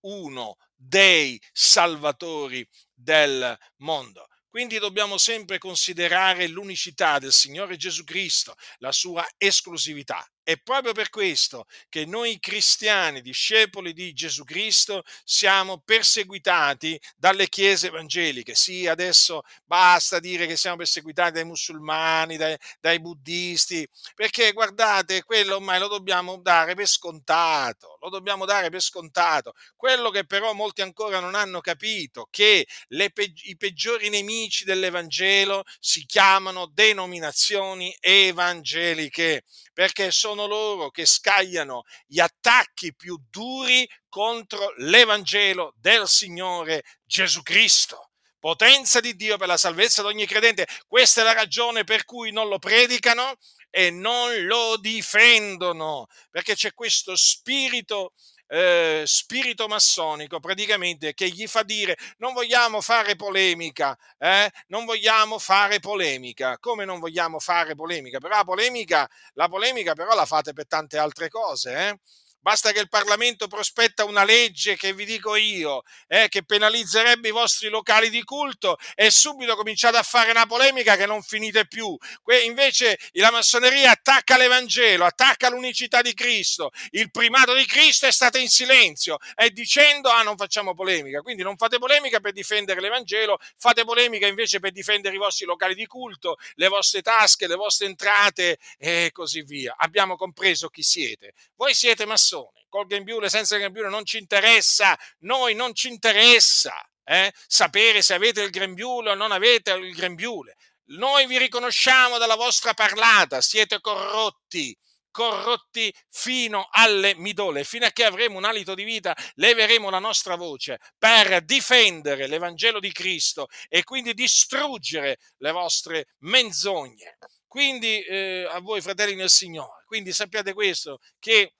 [0.00, 4.26] uno dei salvatori del mondo.
[4.54, 10.24] Quindi dobbiamo sempre considerare l'unicità del Signore Gesù Cristo, la sua esclusività.
[10.46, 17.86] È proprio per questo che noi cristiani, discepoli di Gesù Cristo, siamo perseguitati dalle chiese
[17.86, 18.54] evangeliche.
[18.54, 25.54] Sì, adesso basta dire che siamo perseguitati dai musulmani, dai, dai buddisti, perché guardate, quello
[25.56, 29.54] ormai lo dobbiamo dare per scontato, lo dobbiamo dare per scontato.
[29.74, 33.10] Quello che però molti ancora non hanno capito, che le,
[33.44, 42.94] i peggiori nemici dell'Evangelo si chiamano denominazioni evangeliche perché sono loro che scagliano gli attacchi
[42.94, 48.10] più duri contro l'Evangelo del Signore Gesù Cristo.
[48.38, 50.66] Potenza di Dio per la salvezza di ogni credente.
[50.86, 53.36] Questa è la ragione per cui non lo predicano
[53.70, 58.12] e non lo difendono, perché c'è questo spirito
[58.54, 64.48] eh, spirito massonico praticamente che gli fa dire non vogliamo fare polemica, eh?
[64.68, 68.18] non vogliamo fare polemica, come non vogliamo fare polemica?
[68.18, 71.98] Però la polemica, la polemica però la fate per tante altre cose, eh?
[72.44, 77.30] Basta che il Parlamento prospetta una legge che vi dico io, eh, che penalizzerebbe i
[77.30, 81.96] vostri locali di culto e subito cominciate a fare una polemica che non finite più.
[82.22, 88.12] Que- invece la massoneria attacca l'Evangelo, attacca l'unicità di Cristo, il primato di Cristo è
[88.12, 91.22] stato in silenzio e dicendo ah non facciamo polemica.
[91.22, 95.74] Quindi non fate polemica per difendere l'Evangelo, fate polemica invece per difendere i vostri locali
[95.74, 99.76] di culto, le vostre tasche, le vostre entrate e così via.
[99.78, 101.32] Abbiamo compreso chi siete.
[101.56, 102.32] Voi siete massoni
[102.74, 108.42] col grembiule, senza grembiule, non ci interessa, noi non ci interessa eh, sapere se avete
[108.42, 110.56] il grembiule o non avete il grembiule.
[110.86, 114.76] Noi vi riconosciamo dalla vostra parlata, siete corrotti,
[115.12, 120.34] corrotti fino alle midole, fino a che avremo un alito di vita, leveremo la nostra
[120.34, 127.18] voce per difendere l'Evangelo di Cristo e quindi distruggere le vostre menzogne.
[127.46, 131.52] Quindi eh, a voi fratelli nel Signore, quindi sappiate questo, che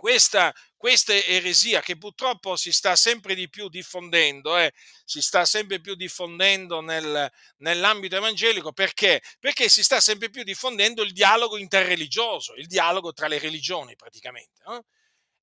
[0.00, 4.72] questa, questa eresia che purtroppo si sta sempre di più diffondendo, eh,
[5.04, 9.20] si sta sempre più diffondendo nel, nell'ambito evangelico, perché?
[9.38, 14.62] Perché si sta sempre più diffondendo il dialogo interreligioso, il dialogo tra le religioni praticamente,
[14.64, 14.86] no?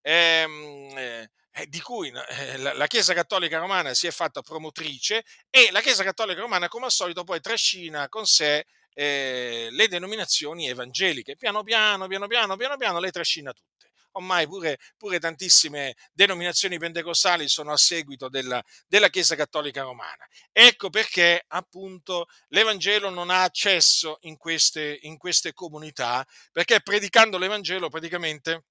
[0.01, 1.29] Ehm, eh,
[1.67, 6.41] di cui eh, la Chiesa Cattolica Romana si è fatta promotrice e la Chiesa Cattolica
[6.41, 8.65] Romana, come al solito, poi trascina con sé
[8.95, 11.35] eh, le denominazioni evangeliche.
[11.35, 13.76] Piano piano, piano piano, piano piano, le trascina tutte
[14.17, 20.27] ormai pure, pure tantissime denominazioni pentecostali sono a seguito della, della Chiesa Cattolica Romana.
[20.51, 27.89] Ecco perché appunto l'Evangelo non ha accesso in queste, in queste comunità, perché predicando l'Evangelo
[27.89, 28.65] praticamente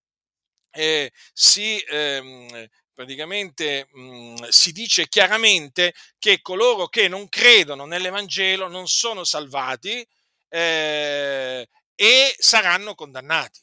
[0.71, 1.83] eh, si...
[1.89, 9.23] Ehm, praticamente mh, mm, si dice chiaramente che coloro che non credono nell'Evangelo non sono
[9.23, 10.05] salvati
[10.49, 13.61] eh, e saranno condannati.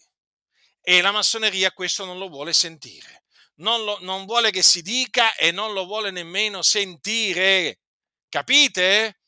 [0.85, 3.23] E la massoneria questo non lo vuole sentire.
[3.55, 7.79] Non, lo, non vuole che si dica e non lo vuole nemmeno sentire.
[8.27, 9.19] Capite?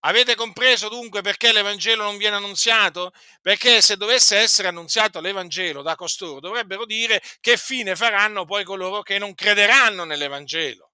[0.00, 3.12] Avete compreso dunque perché l'Evangelo non viene annunziato?
[3.42, 9.02] Perché se dovesse essere annunziato l'Evangelo da costoro, dovrebbero dire che fine faranno poi coloro
[9.02, 10.92] che non crederanno nell'Evangelo.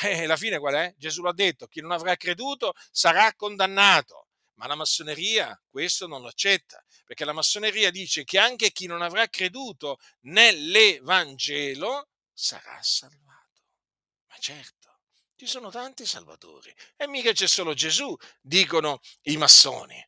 [0.00, 0.94] E la fine qual è?
[0.96, 4.28] Gesù l'ha detto, chi non avrà creduto sarà condannato.
[4.62, 9.02] Ma la massoneria questo non lo accetta, perché la massoneria dice che anche chi non
[9.02, 13.64] avrà creduto nell'Evangelo sarà salvato.
[14.28, 15.00] Ma certo,
[15.34, 20.00] ci sono tanti salvatori e mica c'è solo Gesù, dicono i massoni.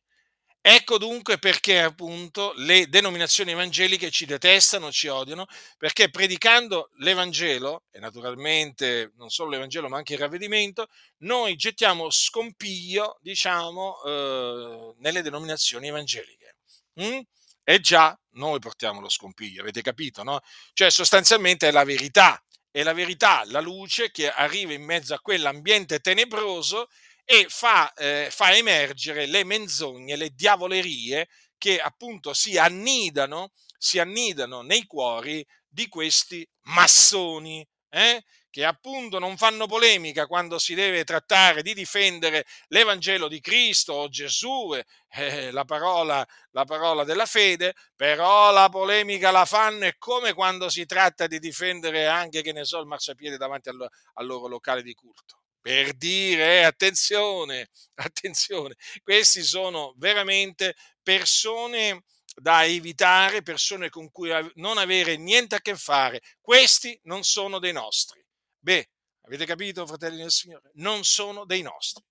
[0.67, 5.45] Ecco dunque perché appunto le denominazioni evangeliche ci detestano, ci odiano,
[5.77, 13.19] perché predicando l'Evangelo, e naturalmente non solo l'Evangelo ma anche il ravvedimento, noi gettiamo scompiglio,
[13.21, 16.55] diciamo, eh, nelle denominazioni evangeliche.
[16.99, 17.19] Mm?
[17.63, 20.39] E già noi portiamo lo scompiglio, avete capito, no?
[20.73, 25.19] Cioè sostanzialmente è la verità, è la verità, la luce che arriva in mezzo a
[25.19, 26.87] quell'ambiente tenebroso
[27.25, 34.61] e fa, eh, fa emergere le menzogne, le diavolerie che appunto si annidano, si annidano
[34.61, 38.23] nei cuori di questi massoni, eh?
[38.49, 44.07] che appunto non fanno polemica quando si deve trattare di difendere l'Evangelo di Cristo o
[44.07, 44.73] Gesù,
[45.09, 50.69] eh, la, parola, la parola della fede, però la polemica la fanno e come quando
[50.69, 54.81] si tratta di difendere anche, che ne so, il marciapiede davanti al, al loro locale
[54.83, 62.03] di culto per dire, eh, attenzione, attenzione, questi sono veramente persone
[62.35, 66.21] da evitare, persone con cui non avere niente a che fare.
[66.39, 68.23] Questi non sono dei nostri.
[68.59, 68.87] Beh,
[69.21, 70.69] avete capito, fratelli del Signore?
[70.75, 72.03] Non sono dei nostri.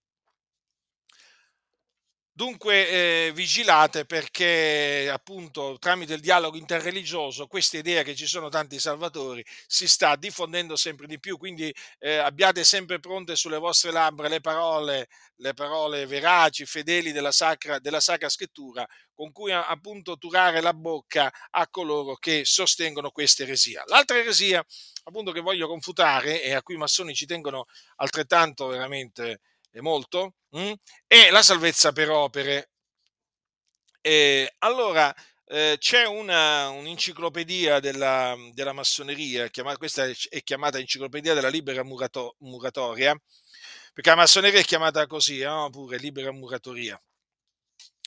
[2.36, 8.80] Dunque eh, vigilate perché appunto tramite il dialogo interreligioso questa idea che ci sono tanti
[8.80, 14.26] salvatori si sta diffondendo sempre di più, quindi eh, abbiate sempre pronte sulle vostre labbra
[14.26, 18.84] le parole, le parole veraci, fedeli della sacra, della sacra scrittura
[19.14, 23.84] con cui appunto turare la bocca a coloro che sostengono questa eresia.
[23.86, 24.60] L'altra eresia
[25.04, 29.38] appunto che voglio confutare e a cui i massoni ci tengono altrettanto veramente
[29.74, 30.60] e molto, mh?
[30.60, 30.72] Mm?
[31.08, 32.70] e la salvezza per opere.
[34.00, 35.12] E allora
[35.46, 42.36] eh, c'è una, un'enciclopedia della, della massoneria, chiamata, questa è chiamata Enciclopedia della Libera Murato,
[42.40, 43.18] Muratoria,
[43.92, 45.68] perché la massoneria è chiamata così, no?
[45.70, 47.00] pure Libera Muratoria.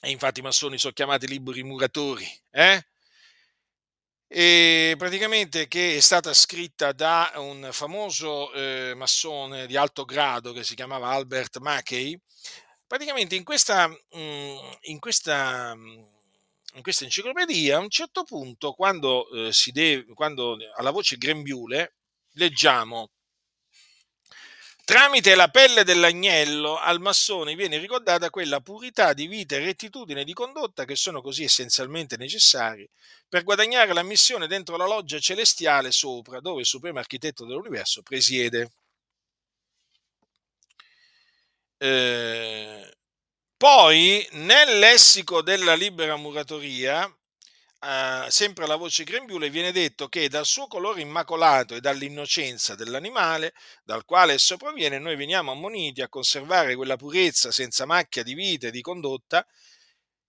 [0.02, 2.86] e infatti i massoni sono chiamati liberi muratori, eh?
[4.30, 10.64] E praticamente che è stata scritta da un famoso eh, massone di alto grado che
[10.64, 12.20] si chiamava Albert Mackey.
[12.86, 16.04] Praticamente in questa, mm, in questa, mm,
[16.76, 21.96] in questa enciclopedia, a un certo punto, quando, eh, si deve, quando alla voce grembiule,
[22.34, 23.10] leggiamo
[24.88, 30.32] Tramite la pelle dell'agnello al massone viene ricordata quella purità di vita e rettitudine di
[30.32, 32.90] condotta che sono così essenzialmente necessari
[33.28, 38.72] per guadagnare la missione dentro la loggia celestiale sopra, dove il supremo architetto dell'universo presiede.
[41.80, 42.96] Eh,
[43.58, 47.14] poi nel lessico della libera muratoria
[47.80, 53.54] eh, sempre alla voce grembiule, viene detto che dal suo colore immacolato e dall'innocenza dell'animale,
[53.84, 58.68] dal quale esso proviene, noi veniamo ammoniti a conservare quella purezza senza macchia di vita
[58.68, 59.46] e di condotta,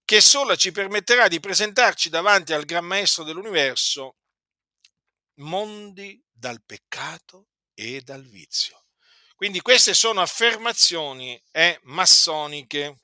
[0.05, 4.17] che sola ci permetterà di presentarci davanti al Gran Maestro dell'universo,
[5.35, 8.85] mondi dal peccato e dal vizio.
[9.37, 12.99] Quindi queste sono affermazioni eh, massoniche.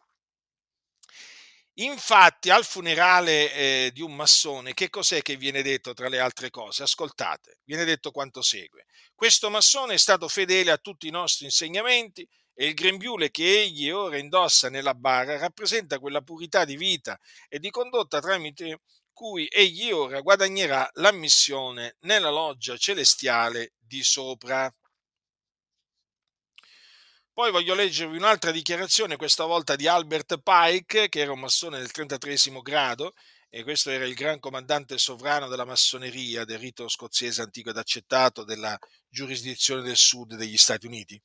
[1.78, 6.48] Infatti al funerale eh, di un massone che cos'è che viene detto tra le altre
[6.48, 6.84] cose?
[6.84, 8.84] Ascoltate, viene detto quanto segue.
[9.12, 13.90] Questo massone è stato fedele a tutti i nostri insegnamenti e il grembiule che egli
[13.90, 17.18] ora indossa nella bara rappresenta quella purità di vita
[17.48, 24.72] e di condotta tramite cui egli ora guadagnerà l'ammissione nella loggia celestiale di sopra.
[27.34, 31.90] Poi voglio leggervi un'altra dichiarazione, questa volta di Albert Pike, che era un massone del
[31.90, 33.12] 33 grado,
[33.50, 38.44] e questo era il gran comandante sovrano della massoneria del rito scozzese antico ed accettato
[38.44, 38.78] della
[39.08, 41.20] giurisdizione del sud degli Stati Uniti,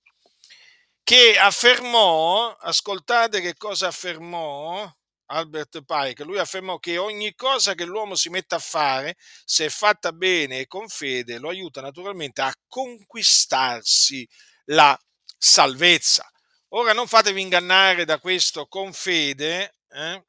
[1.03, 4.91] che affermò, ascoltate che cosa affermò
[5.28, 10.12] Albert Pike, lui affermò che ogni cosa che l'uomo si mette a fare, se fatta
[10.12, 14.28] bene e con fede, lo aiuta naturalmente a conquistarsi
[14.72, 14.99] la
[15.40, 16.30] salvezza.
[16.74, 20.24] Ora non fatevi ingannare da questo con fede, eh?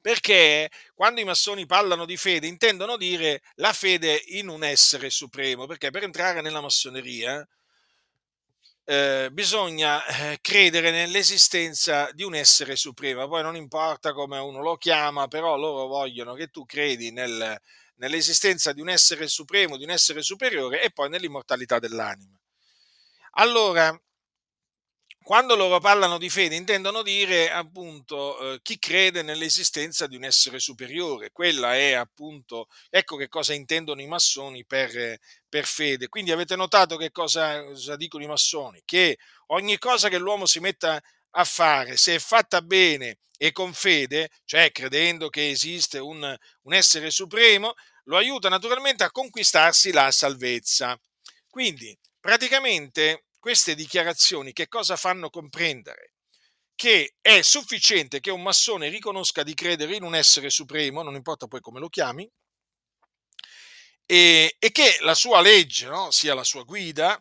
[0.00, 5.66] perché quando i massoni parlano di fede intendono dire la fede in un essere supremo,
[5.66, 7.46] perché per entrare nella massoneria
[8.84, 14.76] eh, bisogna eh, credere nell'esistenza di un essere supremo, poi non importa come uno lo
[14.76, 17.56] chiama, però loro vogliono che tu credi nel,
[17.96, 22.41] nell'esistenza di un essere supremo, di un essere superiore e poi nell'immortalità dell'anima.
[23.36, 23.98] Allora,
[25.22, 30.58] quando loro parlano di fede intendono dire appunto eh, chi crede nell'esistenza di un essere
[30.58, 35.16] superiore, quella è appunto, ecco che cosa intendono i massoni per,
[35.48, 36.08] per fede.
[36.08, 38.82] Quindi avete notato che cosa, cosa, dicono i massoni?
[38.84, 39.16] Che
[39.48, 44.28] ogni cosa che l'uomo si metta a fare, se è fatta bene e con fede,
[44.44, 47.74] cioè credendo che esiste un, un essere supremo,
[48.04, 50.98] lo aiuta naturalmente a conquistarsi la salvezza.
[51.48, 56.12] Quindi praticamente queste dichiarazioni che cosa fanno comprendere?
[56.74, 61.48] Che è sufficiente che un massone riconosca di credere in un essere supremo, non importa
[61.48, 62.30] poi come lo chiami,
[64.06, 67.20] e, e che la sua legge no, sia la sua guida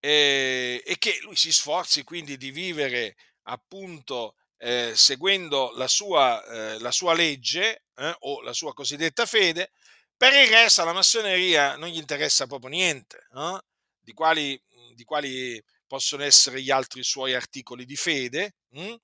[0.00, 6.78] eh, e che lui si sforzi quindi di vivere appunto eh, seguendo la sua, eh,
[6.78, 9.72] la sua legge eh, o la sua cosiddetta fede,
[10.16, 13.62] per il resto alla massoneria non gli interessa proprio niente, no?
[14.00, 14.60] di, quali,
[14.94, 18.94] di, quali, possono essere gli altri suoi articoli di fede, mh?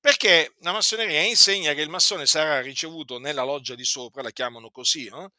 [0.00, 4.70] perché la massoneria insegna che il massone sarà ricevuto nella loggia di sopra, la chiamano
[4.70, 5.32] così, no?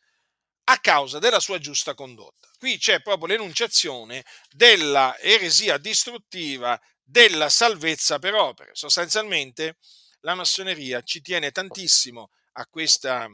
[0.66, 2.50] a causa della sua giusta condotta.
[2.58, 8.72] Qui c'è proprio l'enunciazione della eresia distruttiva della salvezza per opere.
[8.74, 9.78] Sostanzialmente
[10.22, 13.28] la massoneria ci tiene tantissimo a questa,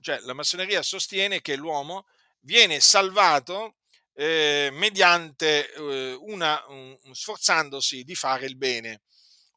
[0.00, 2.06] cioè la massoneria sostiene che l'uomo
[2.40, 3.76] viene salvato
[4.14, 9.02] eh, mediante eh, una, un, sforzandosi di fare il bene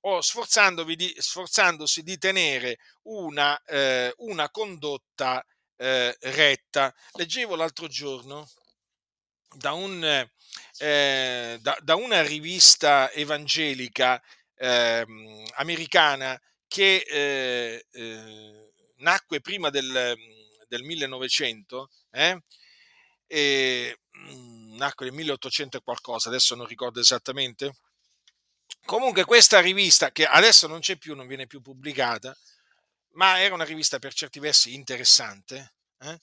[0.02, 0.20] o
[0.96, 6.94] di, sforzandosi di tenere una, eh, una condotta eh, retta.
[7.14, 8.50] Leggevo l'altro giorno
[9.56, 10.04] da, un,
[10.78, 14.22] eh, da, da una rivista evangelica
[14.56, 17.04] ehm, americana che
[17.92, 18.68] eh,
[19.00, 20.16] nacque prima del,
[20.68, 22.41] del 1900, eh?
[23.28, 27.76] e, mh, nacque nel 1800 e qualcosa, adesso non ricordo esattamente.
[28.86, 32.36] Comunque questa rivista, che adesso non c'è più, non viene più pubblicata,
[33.14, 36.20] ma era una rivista per certi versi interessante, eh?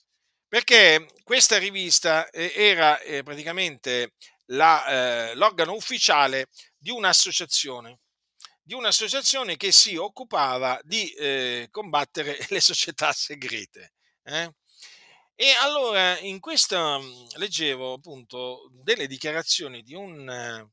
[0.47, 4.13] perché questa rivista eh, era eh, praticamente
[4.47, 6.47] la, eh, l'organo ufficiale
[6.77, 7.99] di un'associazione
[8.67, 13.93] di un'associazione che si occupava di eh, combattere le società segrete.
[14.23, 14.53] Eh?
[15.35, 16.99] E allora in questa
[17.37, 20.69] leggevo appunto delle dichiarazioni di un,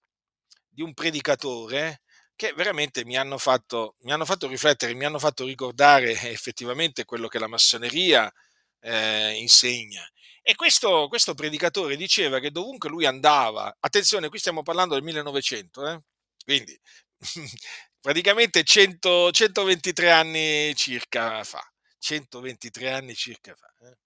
[0.69, 2.03] di un predicatore
[2.35, 7.29] che veramente mi hanno, fatto, mi hanno fatto riflettere, mi hanno fatto ricordare effettivamente quello
[7.29, 8.29] che la massoneria
[8.81, 10.05] eh, insegna.
[10.43, 15.89] E questo, questo, predicatore diceva che dovunque lui andava, attenzione, qui stiamo parlando del 1900,
[15.89, 16.01] eh?
[16.45, 16.79] quindi
[18.01, 21.63] praticamente 100, 123 anni circa fa,
[21.99, 23.97] 123 anni circa fa, eh?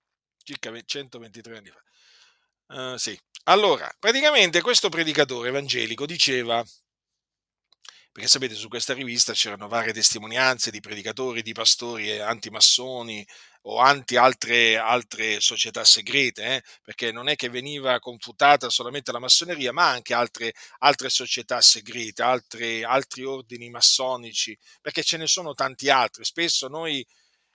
[0.43, 1.83] circa 123 anni fa.
[2.71, 3.19] Uh, sì.
[3.45, 6.63] Allora, praticamente questo predicatore evangelico diceva
[8.19, 13.25] perché sapete su questa rivista c'erano varie testimonianze di predicatori, di pastori antimassoni
[13.63, 16.63] o anti altre, altre società segrete, eh?
[16.83, 22.23] perché non è che veniva confutata solamente la massoneria, ma anche altre, altre società segrete,
[22.25, 26.25] altre, altri ordini massonici, perché ce ne sono tanti altri.
[26.25, 27.07] Spesso noi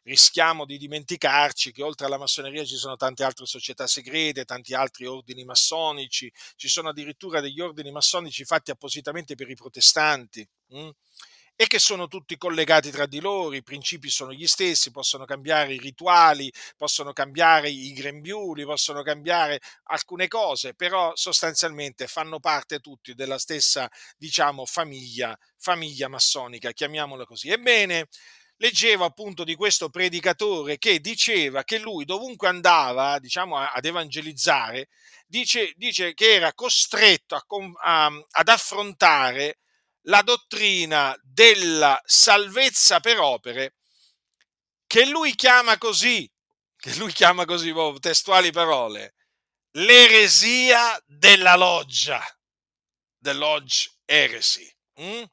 [0.03, 5.05] rischiamo di dimenticarci che oltre alla massoneria ci sono tante altre società segrete, tanti altri
[5.05, 10.47] ordini massonici, ci sono addirittura degli ordini massonici fatti appositamente per i protestanti.
[10.69, 10.89] Hm?
[11.55, 15.73] e che sono tutti collegati tra di loro, i principi sono gli stessi, possono cambiare
[15.73, 23.13] i rituali, possono cambiare i grembiuli, possono cambiare alcune cose, però sostanzialmente fanno parte tutti
[23.13, 27.49] della stessa, diciamo, famiglia, famiglia massonica, chiamiamola così.
[27.49, 28.07] Ebbene,
[28.63, 34.87] leggevo appunto di questo predicatore che diceva che lui dovunque andava, diciamo, ad evangelizzare,
[35.27, 37.45] dice, dice che era costretto a,
[37.81, 39.59] a, ad affrontare
[40.03, 43.75] la dottrina della salvezza per opere,
[44.87, 46.29] che lui chiama così,
[46.77, 49.15] che lui chiama così, oh, testuali parole,
[49.71, 52.23] l'eresia della loggia,
[53.19, 54.73] the lodge heresy.
[55.01, 55.23] Mm?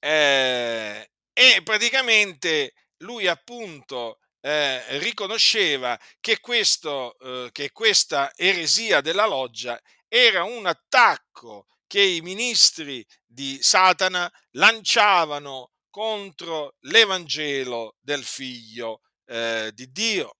[0.00, 9.80] Eh, e praticamente lui appunto eh, riconosceva che, questo, eh, che questa eresia della loggia
[10.08, 19.92] era un attacco che i ministri di Satana lanciavano contro l'Evangelo del figlio eh, di
[19.92, 20.38] Dio.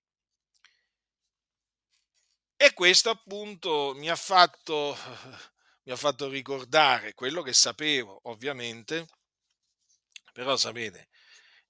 [2.56, 4.96] E questo appunto mi ha fatto,
[5.86, 9.06] mi ha fatto ricordare quello che sapevo, ovviamente,
[10.38, 11.08] però sapete,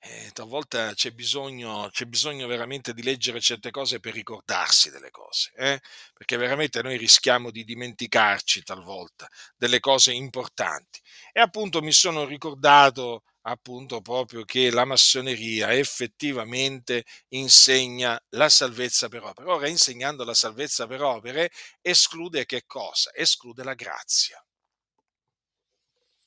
[0.00, 5.52] eh, talvolta c'è bisogno, c'è bisogno veramente di leggere certe cose per ricordarsi delle cose,
[5.56, 5.80] eh?
[6.12, 11.00] perché veramente noi rischiamo di dimenticarci talvolta delle cose importanti.
[11.32, 19.24] E appunto mi sono ricordato appunto proprio che la massoneria effettivamente insegna la salvezza per
[19.24, 19.50] opere.
[19.50, 21.50] Ora, insegnando la salvezza per opere,
[21.80, 23.10] esclude che cosa?
[23.14, 24.44] Esclude la grazia.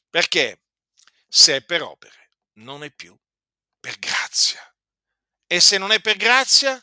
[0.10, 0.62] Perché
[1.28, 2.21] se è per opere
[2.54, 3.18] non è più
[3.80, 4.62] per grazia.
[5.48, 6.82] E se non è per grazia,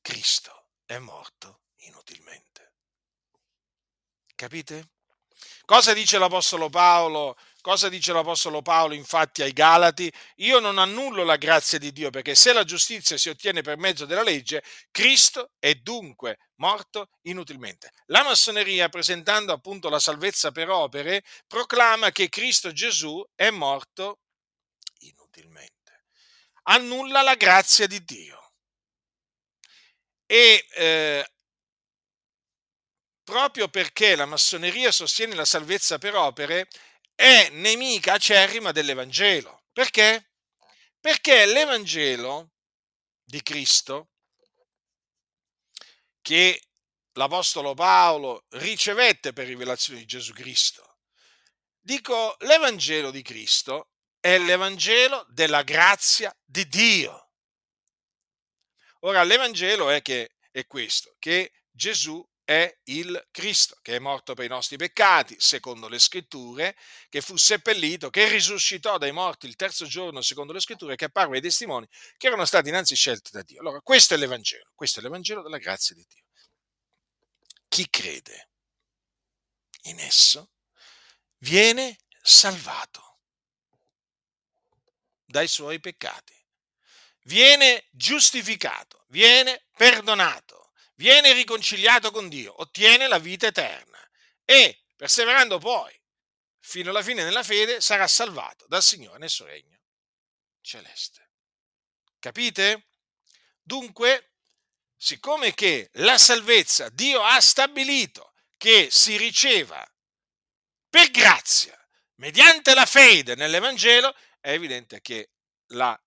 [0.00, 2.72] Cristo è morto inutilmente.
[4.34, 4.90] Capite?
[5.64, 7.36] Cosa dice l'Apostolo Paolo?
[7.60, 10.12] Cosa dice l'Apostolo Paolo infatti ai Galati?
[10.36, 14.04] Io non annullo la grazia di Dio perché se la giustizia si ottiene per mezzo
[14.04, 17.92] della legge, Cristo è dunque morto inutilmente.
[18.06, 24.21] La massoneria, presentando appunto la salvezza per opere, proclama che Cristo Gesù è morto
[25.06, 26.04] inutilmente.
[26.64, 28.54] Annulla la grazia di Dio.
[30.26, 31.32] E eh,
[33.22, 36.68] proprio perché la massoneria sostiene la salvezza per opere,
[37.14, 39.64] è nemica acerrima dell'Evangelo.
[39.72, 40.30] Perché?
[41.00, 42.52] Perché l'Evangelo
[43.24, 44.10] di Cristo,
[46.20, 46.62] che
[47.12, 50.98] l'Apostolo Paolo ricevette per rivelazione di Gesù Cristo,
[51.80, 53.91] dico l'Evangelo di Cristo
[54.22, 57.30] è l'Evangelo della grazia di Dio.
[59.00, 64.44] Ora, l'Evangelo è, che, è questo, che Gesù è il Cristo, che è morto per
[64.44, 66.76] i nostri peccati, secondo le scritture,
[67.08, 71.36] che fu seppellito, che risuscitò dai morti il terzo giorno, secondo le scritture, che apparve
[71.36, 73.58] ai testimoni che erano stati innanzi scelti da Dio.
[73.58, 76.22] Allora, questo è l'Evangelo, questo è l'Evangelo della grazia di Dio.
[77.66, 78.50] Chi crede
[79.86, 80.52] in esso
[81.38, 83.11] viene salvato
[85.32, 86.32] dai suoi peccati.
[87.24, 93.98] Viene giustificato, viene perdonato, viene riconciliato con Dio, ottiene la vita eterna
[94.44, 95.98] e, perseverando poi
[96.60, 99.80] fino alla fine nella fede, sarà salvato dal Signore nel suo regno
[100.60, 101.30] celeste.
[102.18, 102.88] Capite?
[103.60, 104.34] Dunque,
[104.96, 109.84] siccome che la salvezza Dio ha stabilito che si riceva
[110.88, 111.76] per grazia
[112.16, 115.30] mediante la fede nell'Evangelo, è evidente che
[115.68, 115.98] la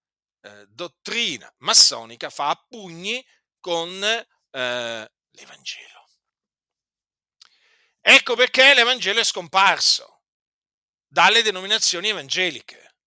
[0.42, 3.26] eh, dottrina massonica fa a pugni
[3.60, 6.10] con eh, l'Evangelo.
[8.02, 10.22] Ecco perché l'Evangelo è scomparso
[11.08, 12.98] dalle denominazioni evangeliche.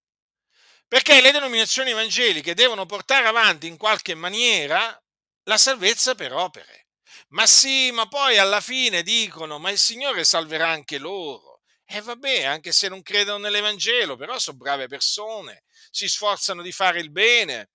[0.89, 5.01] Perché le denominazioni evangeliche devono portare avanti in qualche maniera
[5.45, 6.89] la salvezza per opere.
[7.29, 11.48] Ma sì, ma poi alla fine dicono, ma il Signore salverà anche loro.
[11.91, 17.01] E vabbè, anche se non credono nell'Evangelo, però sono brave persone, si sforzano di fare
[17.01, 17.70] il bene.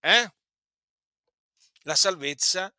[0.00, 0.30] Eh?
[1.82, 2.72] La salvezza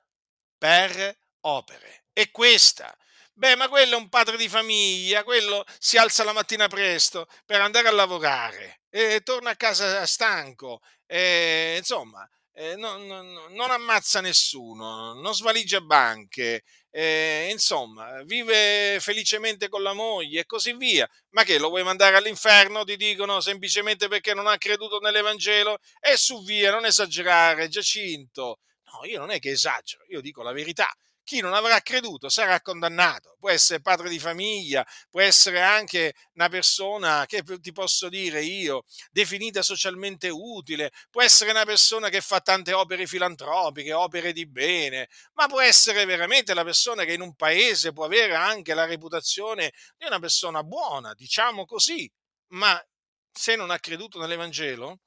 [0.58, 2.06] per opere.
[2.14, 2.96] E questa
[3.38, 7.62] Beh, ma quello è un padre di famiglia, quello si alza la mattina presto per
[7.62, 14.22] andare a lavorare e torna a casa stanco, e, insomma, eh, non, non, non, ammazza
[14.22, 16.64] nessuno, non svaligia banche,
[17.00, 21.08] eh, insomma, vive felicemente con la moglie e così via.
[21.30, 22.84] Ma che lo vuoi mandare all'inferno?
[22.84, 25.78] Ti dicono semplicemente perché non ha creduto nell'Evangelo?
[26.00, 28.62] E su via, non esagerare, Giacinto.
[28.92, 30.92] No, io non è che esagero, io dico la verità
[31.28, 33.36] chi non avrà creduto sarà condannato.
[33.38, 38.86] Può essere padre di famiglia, può essere anche una persona che ti posso dire io,
[39.12, 45.10] definita socialmente utile, può essere una persona che fa tante opere filantropiche, opere di bene,
[45.34, 49.74] ma può essere veramente la persona che in un paese può avere anche la reputazione
[49.98, 52.10] di una persona buona, diciamo così,
[52.54, 52.82] ma
[53.34, 55.00] se non ha creduto nell'Evangelo,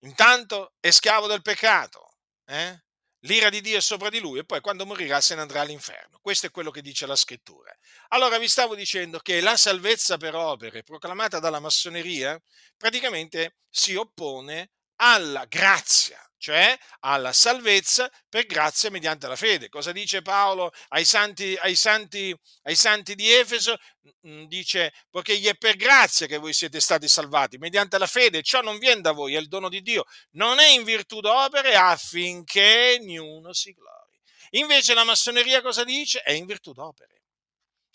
[0.00, 2.14] intanto è schiavo del peccato.
[2.46, 2.85] Eh?
[3.26, 6.18] L'ira di Dio è sopra di lui e poi quando morirà se ne andrà all'inferno.
[6.20, 7.76] Questo è quello che dice la scrittura.
[8.08, 12.40] Allora vi stavo dicendo che la salvezza per opere proclamata dalla massoneria
[12.76, 19.68] praticamente si oppone alla grazia cioè alla salvezza per grazia mediante la fede.
[19.68, 23.76] Cosa dice Paolo ai santi, ai santi, ai santi di Efeso?
[24.46, 28.60] Dice, poiché gli è per grazia che voi siete stati salvati, mediante la fede, ciò
[28.60, 32.98] non viene da voi, è il dono di Dio, non è in virtù d'opere affinché
[33.00, 34.20] niuno si glori.
[34.50, 36.20] Invece la massoneria cosa dice?
[36.20, 37.22] È in virtù d'opere.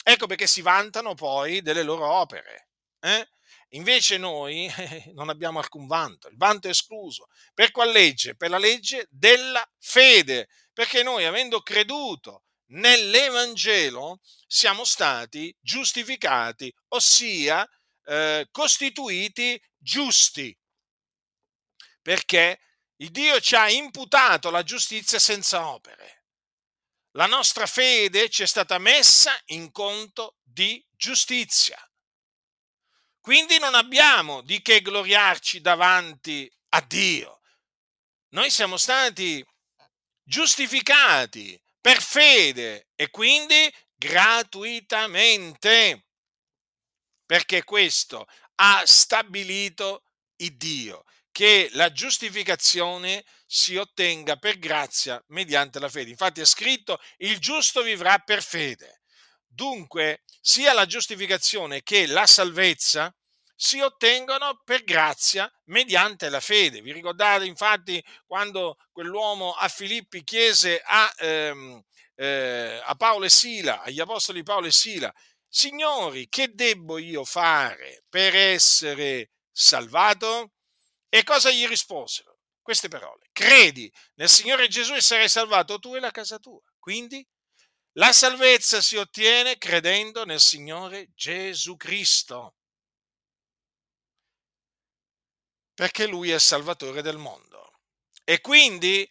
[0.03, 2.69] Ecco perché si vantano poi delle loro opere.
[2.99, 3.27] Eh?
[3.73, 4.69] Invece noi
[5.13, 7.27] non abbiamo alcun vanto, il vanto è escluso.
[7.53, 8.35] Per qual legge?
[8.35, 17.67] Per la legge della fede, perché noi avendo creduto nell'Evangelo siamo stati giustificati, ossia
[18.05, 20.57] eh, costituiti giusti,
[22.01, 22.59] perché
[22.97, 26.25] il Dio ci ha imputato la giustizia senza opere.
[27.15, 31.77] La nostra fede ci è stata messa in conto di giustizia.
[33.21, 37.41] Quindi non abbiamo di che gloriarci davanti a Dio.
[38.29, 39.45] Noi siamo stati
[40.23, 46.07] giustificati per fede e quindi gratuitamente,
[47.25, 50.03] perché questo ha stabilito
[50.37, 56.09] il Dio, che la giustificazione si ottenga per grazia mediante la fede.
[56.09, 59.00] Infatti è scritto, il giusto vivrà per fede.
[59.53, 63.13] Dunque, sia la giustificazione che la salvezza
[63.53, 66.81] si ottengono per grazia mediante la fede.
[66.81, 71.83] Vi ricordate infatti quando quell'uomo a Filippi chiese a, ehm,
[72.15, 75.13] eh, a Paolo e Sila, agli apostoli Paolo e Sila,
[75.47, 80.53] Signori, che debbo io fare per essere salvato?
[81.09, 82.39] E cosa gli risposero?
[82.61, 83.27] Queste parole.
[83.33, 86.61] Credi nel Signore Gesù e sarai salvato tu e la casa tua.
[86.79, 87.27] Quindi
[87.93, 92.55] la salvezza si ottiene credendo nel Signore Gesù Cristo,
[95.73, 97.79] perché Lui è Salvatore del mondo.
[98.23, 99.09] E quindi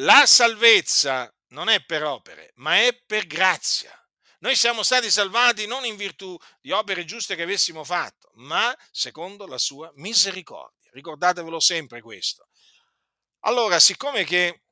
[0.00, 3.92] la salvezza non è per opere, ma è per grazia.
[4.40, 9.46] Noi siamo stati salvati non in virtù di opere giuste che avessimo fatto, ma secondo
[9.46, 10.90] la sua misericordia.
[10.92, 12.48] Ricordatevelo sempre questo.
[13.40, 14.62] Allora, siccome che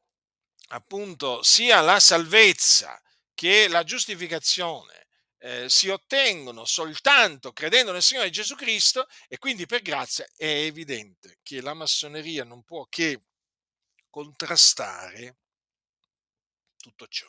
[0.69, 3.01] appunto sia la salvezza
[3.37, 5.07] che la giustificazione
[5.39, 11.39] eh, si ottengono soltanto credendo nel Signore Gesù Cristo e quindi per grazia è evidente
[11.43, 13.21] che la massoneria non può che
[14.09, 15.37] contrastare
[16.79, 17.29] tutto ciò.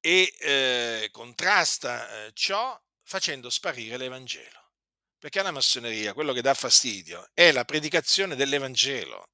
[0.00, 4.70] E eh, contrasta eh, ciò facendo sparire l'Evangelo.
[5.18, 9.28] Perché alla massoneria quello che dà fastidio è la predicazione dell'Evangelo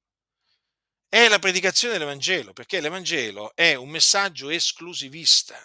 [1.09, 5.57] è la predicazione dell'Evangelo, perché l'Evangelo è un messaggio esclusivista.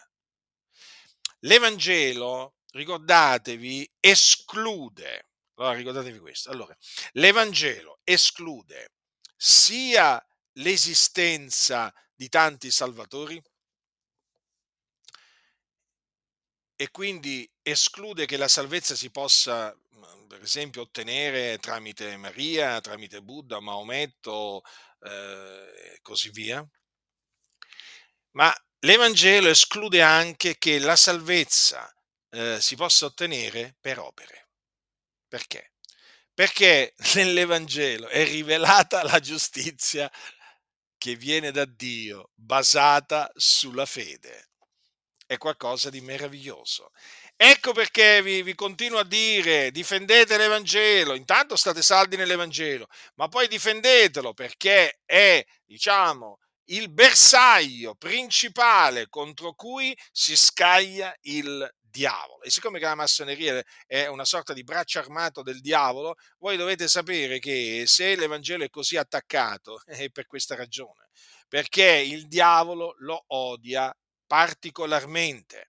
[1.40, 5.28] L'Evangelo, ricordatevi, esclude.
[5.56, 6.50] Allora, ricordatevi questo.
[6.50, 6.74] Allora,
[7.12, 8.94] l'Evangelo esclude
[9.36, 10.24] sia
[10.54, 13.40] l'esistenza di tanti salvatori
[16.76, 19.76] e quindi esclude che la salvezza si possa,
[20.28, 24.62] per esempio, ottenere tramite Maria, tramite Buddha, Maometto
[25.02, 25.10] e
[25.94, 26.66] eh, così via.
[28.32, 31.92] Ma l'Evangelo esclude anche che la salvezza
[32.30, 34.48] eh, si possa ottenere per opere.
[35.26, 35.72] Perché?
[36.34, 40.10] Perché nell'Evangelo è rivelata la giustizia
[40.98, 44.50] che viene da Dio, basata sulla fede.
[45.26, 46.92] È qualcosa di meraviglioso.
[47.46, 52.86] Ecco perché vi, vi, continuo a dire, difendete l'Evangelo, intanto state saldi nell'Evangelo,
[53.16, 56.38] ma poi difendetelo perché è, diciamo,
[56.68, 62.40] il bersaglio principale contro cui si scaglia il diavolo.
[62.40, 67.40] E siccome la massoneria è una sorta di braccio armato del diavolo, voi dovete sapere
[67.40, 71.10] che se l'Evangelo è così attaccato è per questa ragione,
[71.46, 73.94] perché il diavolo lo odia
[74.26, 75.68] particolarmente.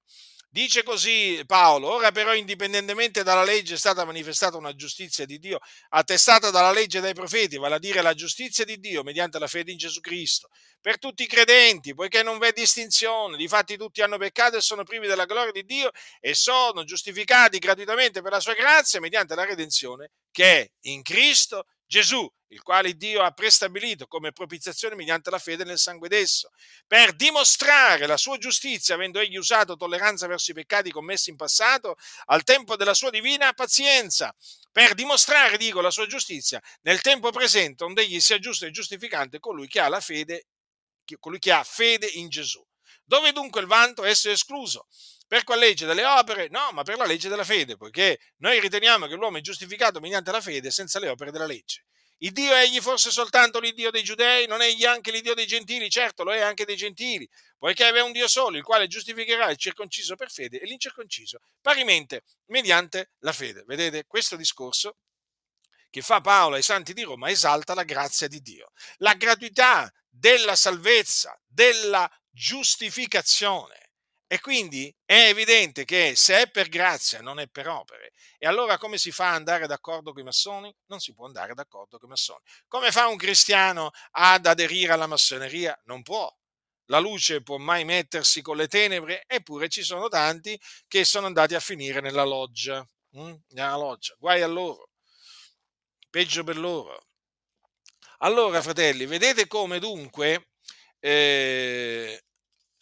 [0.55, 5.59] Dice così Paolo, ora però indipendentemente dalla legge è stata manifestata una giustizia di Dio
[5.89, 9.73] attestata dalla legge dai profeti, vale a dire la giustizia di Dio mediante la fede
[9.73, 10.47] in Gesù Cristo,
[10.79, 15.07] per tutti i credenti, poiché non v'è distinzione, difatti tutti hanno peccato e sono privi
[15.07, 15.91] della gloria di Dio
[16.21, 21.65] e sono giustificati gratuitamente per la sua grazia mediante la redenzione che è in Cristo
[21.87, 26.49] Gesù, il quale Dio ha prestabilito come propiziazione mediante la fede nel sangue d'esso,
[26.87, 31.95] per dimostrare la sua giustizia, avendo egli usato tolleranza verso i peccati commessi in passato,
[32.25, 34.35] al tempo della sua divina pazienza,
[34.71, 39.39] per dimostrare, dico, la sua giustizia nel tempo presente, onde egli sia giusto e giustificante
[39.39, 40.47] colui che ha la fede,
[41.19, 42.65] colui che ha fede in Gesù.
[43.03, 44.03] Dove dunque il vanto?
[44.03, 44.87] Esso è escluso.
[45.27, 46.49] Per quale legge delle opere?
[46.49, 50.31] No, ma per la legge della fede, poiché noi riteniamo che l'uomo è giustificato mediante
[50.31, 51.85] la fede senza le opere della legge.
[52.19, 54.47] Il Dio è egli forse soltanto l'Iddio dei giudei?
[54.47, 55.89] Non è egli anche l'Iddio dei gentili?
[55.89, 59.57] Certo, lo è anche dei gentili, poiché è un Dio solo, il quale giustificherà il
[59.57, 63.63] circonciso per fede e l'incirconciso parimente mediante la fede.
[63.65, 64.97] Vedete, questo discorso
[65.89, 70.55] che fa Paolo ai santi di Roma esalta la grazia di Dio, la gratuità della
[70.55, 73.84] salvezza, della giustificazione.
[74.27, 78.11] E quindi è evidente che se è per grazia non è per opere.
[78.39, 80.73] E allora come si fa ad andare d'accordo con i massoni?
[80.87, 82.39] Non si può andare d'accordo con i massoni.
[82.67, 85.79] Come fa un cristiano ad aderire alla massoneria?
[85.85, 86.27] Non può.
[86.85, 91.55] La luce può mai mettersi con le tenebre, eppure ci sono tanti che sono andati
[91.55, 92.87] a finire nella loggia.
[93.17, 93.33] Mm?
[93.49, 94.15] Nella loggia.
[94.17, 94.89] Guai a loro.
[96.09, 97.07] Peggio per loro.
[98.19, 100.49] Allora, fratelli, vedete come dunque
[100.99, 102.24] eh,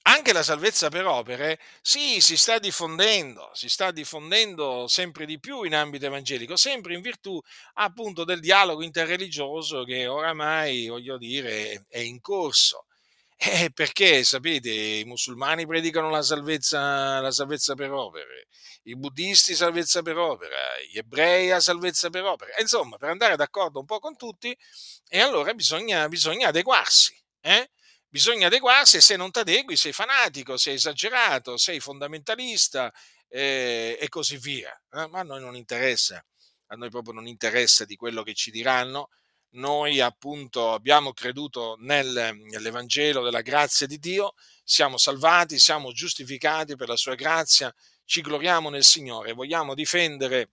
[0.03, 5.63] anche la salvezza per opere, sì, si sta diffondendo, si sta diffondendo sempre di più
[5.63, 7.39] in ambito evangelico, sempre in virtù
[7.75, 12.85] appunto del dialogo interreligioso che oramai, voglio dire, è in corso.
[13.37, 18.47] Eh, perché, sapete, i musulmani predicano la salvezza, la salvezza per opere,
[18.83, 20.57] i buddisti salvezza per opera,
[20.89, 22.51] gli ebrei la salvezza per opera.
[22.59, 24.55] Insomma, per andare d'accordo un po' con tutti,
[25.09, 27.13] e allora bisogna, bisogna adeguarsi.
[27.41, 27.69] Eh?
[28.13, 32.93] Bisogna adeguarsi e se non ti adegui sei fanatico, sei esagerato, sei fondamentalista
[33.27, 34.71] eh, e così via.
[34.91, 35.07] Eh?
[35.07, 36.23] Ma a noi non interessa,
[36.67, 39.09] a noi proprio non interessa di quello che ci diranno.
[39.55, 46.89] Noi appunto abbiamo creduto nel, nell'Evangelo della grazia di Dio, siamo salvati, siamo giustificati per
[46.89, 47.73] la sua grazia,
[48.05, 50.51] ci gloriamo nel Signore, vogliamo difendere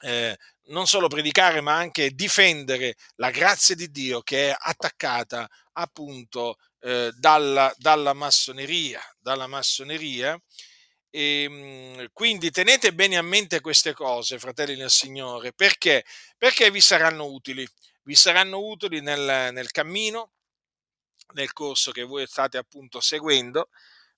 [0.00, 6.56] eh, non solo predicare, ma anche difendere la grazia di Dio che è attaccata appunto
[6.84, 9.00] eh, dalla, dalla, massoneria.
[9.18, 10.38] Dalla massoneria.
[11.10, 16.04] E, ehm, quindi tenete bene a mente queste cose, fratelli del Signore, perché?
[16.36, 17.66] Perché vi saranno utili,
[18.02, 20.32] vi saranno utili nel, nel cammino,
[21.34, 23.70] nel corso che voi state appunto seguendo,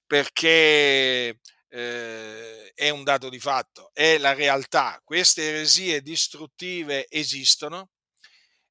[0.04, 1.38] perché
[1.68, 5.00] eh, è un dato di fatto, è la realtà.
[5.04, 7.90] Queste eresie distruttive esistono,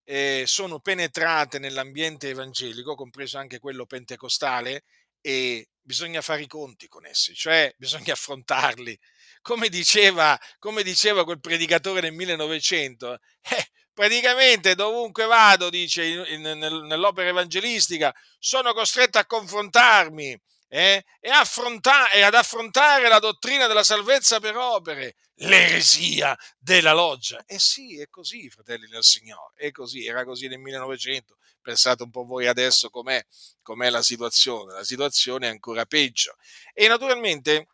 [0.05, 4.83] eh, sono penetrate nell'ambiente evangelico, compreso anche quello pentecostale,
[5.19, 8.97] e bisogna fare i conti con essi, cioè bisogna affrontarli.
[9.41, 16.59] Come diceva, come diceva quel predicatore nel 1900, eh, praticamente dovunque vado, dice in, in,
[16.87, 20.39] nell'opera evangelistica, sono costretto a confrontarmi
[20.75, 27.37] eh, e, affronta- e, ad affrontare la dottrina della salvezza per opere, l'eresia della loggia.
[27.45, 31.37] E eh sì, è così, fratelli del Signore, è così, era così nel 1900.
[31.61, 33.25] Pensate un po' voi adesso com'è,
[33.61, 36.35] com'è la situazione, la situazione è ancora peggio.
[36.73, 37.69] E naturalmente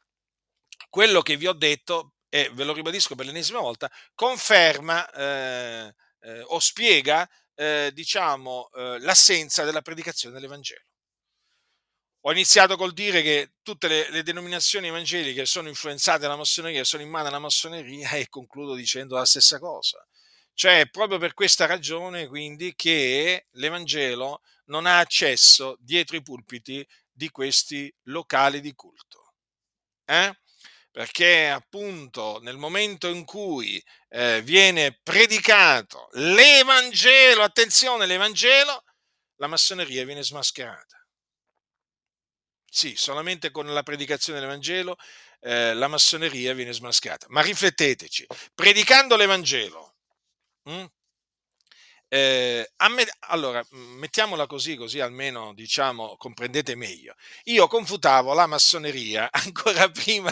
[0.88, 6.42] quello che vi ho detto, e ve lo ribadisco per l'ennesima volta, conferma eh, eh,
[6.42, 10.86] o spiega, eh, diciamo, l'assenza della predicazione dell'Evangelo
[12.24, 17.02] ho iniziato col dire che tutte le, le, denominazioni evangeliche sono influenzate dalla massoneria, sono
[17.02, 20.06] in mano alla massoneria e concludo dicendo la stessa cosa.
[20.54, 27.30] Cioè, proprio per questa ragione, quindi, che l'Evangelo non ha accesso dietro i pulpiti di
[27.30, 29.34] questi locali di culto.
[30.06, 30.36] Eh?
[30.92, 38.84] Perché appunto nel momento in cui eh, viene predicato l'Evangelo, attenzione, l'Evangelo,
[39.38, 41.01] la massoneria viene smascherata.
[42.74, 44.96] Sì, solamente con la predicazione dell'Evangelo
[45.42, 47.26] eh, la massoneria viene smascherata.
[47.30, 49.96] Ma rifletteteci, predicando l'Evangelo,
[50.64, 50.88] mh, hm,
[52.14, 57.16] eh, me, allora, mettiamola così, così almeno diciamo comprendete meglio.
[57.46, 60.32] Io confutavo la massoneria ancora prima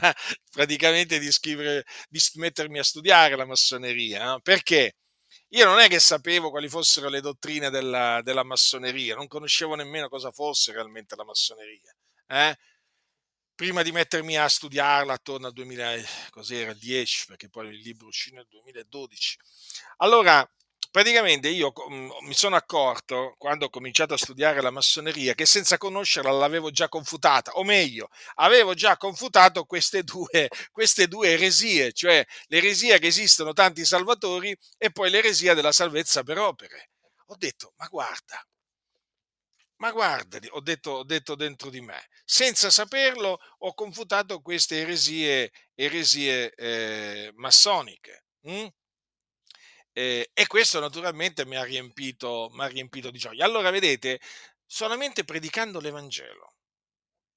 [0.52, 4.42] praticamente di scrivere, di mettermi a studiare la massoneria, eh?
[4.42, 4.94] perché
[5.50, 10.10] io non è che sapevo quali fossero le dottrine della, della, massoneria, non conoscevo nemmeno
[10.10, 11.94] cosa fosse realmente la massoneria.
[12.32, 12.56] Eh?
[13.56, 19.38] Prima di mettermi a studiarla attorno al 2010, perché poi il libro uscì nel 2012.
[19.98, 20.48] Allora,
[20.92, 25.78] praticamente io mm, mi sono accorto, quando ho cominciato a studiare la massoneria, che senza
[25.78, 32.24] conoscerla l'avevo già confutata, o meglio, avevo già confutato queste due, queste due eresie, cioè
[32.48, 36.92] l'eresia che esistono tanti salvatori e poi l'eresia della salvezza per opere.
[37.28, 38.44] Ho detto, ma guarda,
[39.80, 45.52] ma guarda, ho detto, ho detto dentro di me, senza saperlo ho confutato queste eresie,
[45.74, 48.26] eresie eh, massoniche.
[48.42, 48.68] Hm?
[49.92, 53.46] Eh, e questo naturalmente mi ha, riempito, mi ha riempito di gioia.
[53.46, 54.20] Allora, vedete,
[54.66, 56.54] solamente predicando l'Evangelo,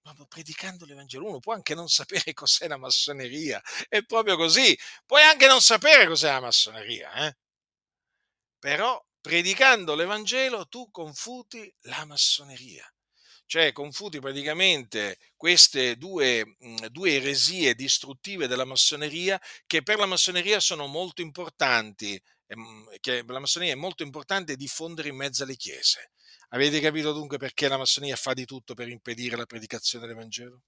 [0.02, 4.76] proprio predicando l'Evangelo, uno può anche non sapere cos'è la massoneria, è proprio così,
[5.06, 7.36] puoi anche non sapere cos'è la massoneria, eh?
[8.58, 12.86] però predicando l'Evangelo tu confuti la massoneria
[13.52, 16.56] cioè confuti praticamente queste due,
[16.88, 22.18] due, eresie distruttive della massoneria che per la massoneria sono molto importanti,
[23.00, 26.12] che per la massoneria è molto importante diffondere in mezzo alle chiese.
[26.54, 30.62] Avete capito dunque perché la massoneria fa di tutto per impedire la predicazione dell'Evangelo?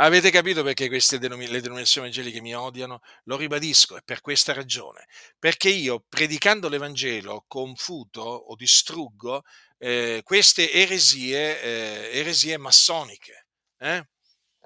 [0.00, 3.00] Avete capito perché queste denomin- le denominazioni evangeliche mi odiano?
[3.24, 5.06] Lo ribadisco, è per questa ragione.
[5.38, 9.42] Perché io, predicando l'Evangelo, confuto o distruggo
[9.78, 13.46] eh, queste eresie, eh, eresie massoniche.
[13.78, 14.04] Eh?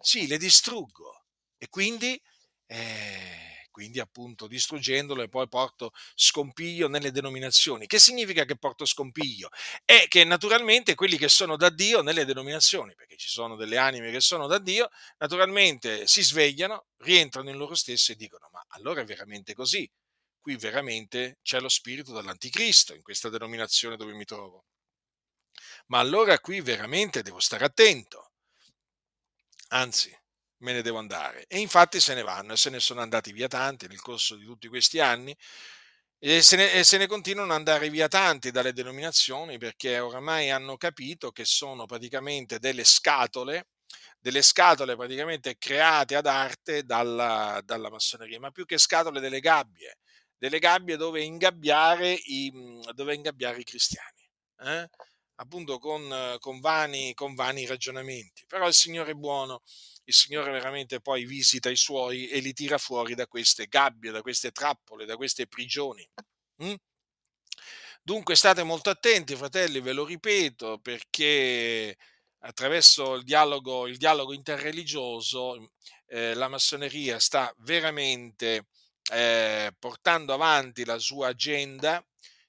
[0.01, 1.24] Sì, le distruggo.
[1.57, 2.20] E quindi
[2.66, 7.87] eh, quindi appunto distruggendolo e poi porto scompiglio nelle denominazioni.
[7.89, 9.49] Che significa che porto scompiglio?
[9.85, 14.12] È che naturalmente quelli che sono da Dio nelle denominazioni, perché ci sono delle anime
[14.12, 19.01] che sono da Dio, naturalmente si svegliano, rientrano in loro stessi e dicono ma allora
[19.01, 19.91] è veramente così?
[20.41, 24.66] Qui veramente c'è lo spirito dell'anticristo in questa denominazione dove mi trovo.
[25.87, 28.33] Ma allora qui veramente devo stare attento.
[29.68, 30.14] Anzi,
[30.62, 31.44] me ne devo andare.
[31.48, 34.44] E infatti se ne vanno e se ne sono andati via tanti nel corso di
[34.44, 35.36] tutti questi anni
[36.18, 40.50] e se, ne, e se ne, continuano ad andare via tanti dalle denominazioni perché oramai
[40.50, 43.70] hanno capito che sono praticamente delle scatole,
[44.20, 49.98] delle scatole praticamente create ad arte dalla, dalla massoneria, ma più che scatole delle gabbie,
[50.38, 52.52] delle gabbie dove ingabbiare i,
[52.94, 54.28] dove ingabbiare i cristiani.
[54.60, 54.88] Eh?
[55.42, 58.44] appunto con, con, vani, con vani ragionamenti.
[58.46, 59.62] Però il Signore è buono
[60.05, 64.22] il Signore veramente poi visita i suoi e li tira fuori da queste gabbie, da
[64.22, 66.09] queste trappole, da queste prigioni.
[66.64, 66.74] Mm?
[68.03, 71.96] Dunque state molto attenti, fratelli, ve lo ripeto, perché
[72.40, 75.70] attraverso il dialogo, il dialogo interreligioso
[76.07, 78.66] eh, la massoneria sta veramente
[79.12, 82.05] eh, portando avanti la sua agenda,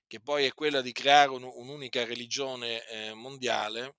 [0.08, 3.98] che poi è quella di creare un, un'unica religione eh, mondiale,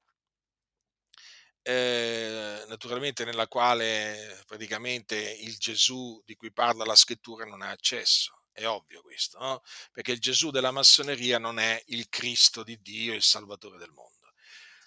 [1.67, 8.43] eh, naturalmente nella quale praticamente il Gesù di cui parla la scrittura non ha accesso.
[8.53, 9.63] È ovvio questo, no?
[9.91, 14.33] perché il Gesù della massoneria non è il Cristo di Dio, il Salvatore del mondo.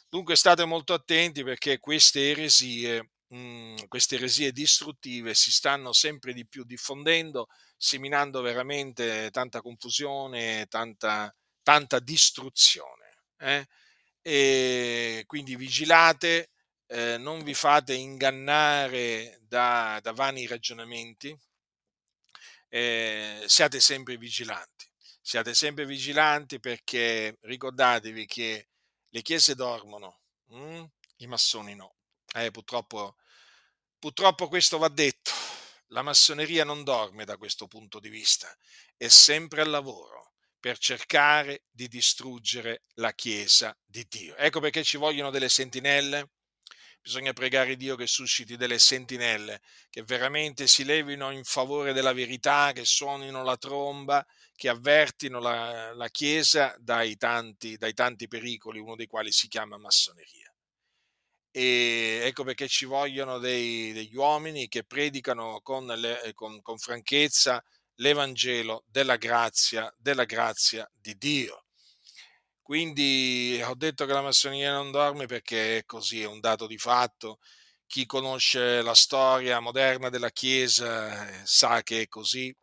[0.07, 6.31] Dunque state molto attenti perché queste eresie, mh, mm, queste eresie distruttive si stanno sempre
[6.31, 13.23] di più diffondendo, seminando veramente tanta confusione, tanta, tanta distruzione.
[13.39, 13.67] Eh?
[14.21, 16.51] E quindi vigilate,
[16.87, 21.37] eh, non vi fate ingannare da, da vani ragionamenti,
[22.69, 24.85] eh, siate sempre vigilanti.
[25.21, 28.69] Siate sempre vigilanti perché ricordatevi che
[29.09, 30.85] le chiese dormono, hm?
[31.17, 31.95] i massoni no.
[32.33, 33.17] Eh, purtroppo,
[33.99, 35.31] purtroppo questo va detto.
[35.91, 38.53] La massoneria non dorme da questo punto di vista,
[38.97, 44.35] è sempre al lavoro per cercare di distruggere la Chiesa di Dio.
[44.35, 46.31] Ecco perché ci vogliono delle sentinelle.
[47.07, 52.73] Bisogna pregare Dio che susciti delle sentinelle che veramente si levino in favore della verità,
[52.73, 58.97] che suonino la tromba, che avvertino la, la Chiesa dai tanti, dai tanti pericoli, uno
[58.97, 60.53] dei quali si chiama massoneria.
[61.49, 67.63] E ecco perché ci vogliono dei, degli uomini che predicano con, le, con, con franchezza
[67.99, 71.66] l'Evangelo della grazia, della grazia di Dio.
[72.67, 76.77] Quindi ho detto che la massoneria non dorme perché è così, è un dato di
[76.77, 77.39] fatto.
[77.85, 82.53] Chi conosce la storia moderna della Chiesa eh, sa che è così,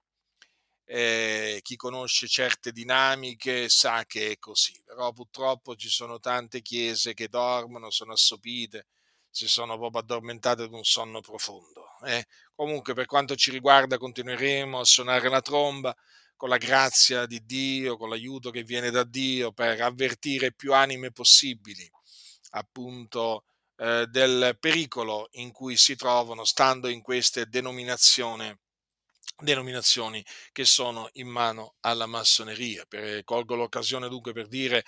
[0.84, 7.14] eh, chi conosce certe dinamiche sa che è così, però purtroppo ci sono tante chiese
[7.14, 8.88] che dormono, sono assopite,
[9.30, 11.86] si sono proprio addormentate ad un sonno profondo.
[12.04, 12.26] Eh.
[12.54, 15.96] Comunque, per quanto ci riguarda, continueremo a suonare la tromba
[16.44, 21.10] con la grazia di Dio, con l'aiuto che viene da Dio per avvertire più anime
[21.10, 21.90] possibili,
[22.50, 23.46] appunto,
[23.78, 28.54] eh, del pericolo in cui si trovano stando in queste denominazioni
[29.38, 30.22] denominazioni
[30.52, 32.84] che sono in mano alla massoneria.
[32.86, 34.84] Per, colgo l'occasione dunque per dire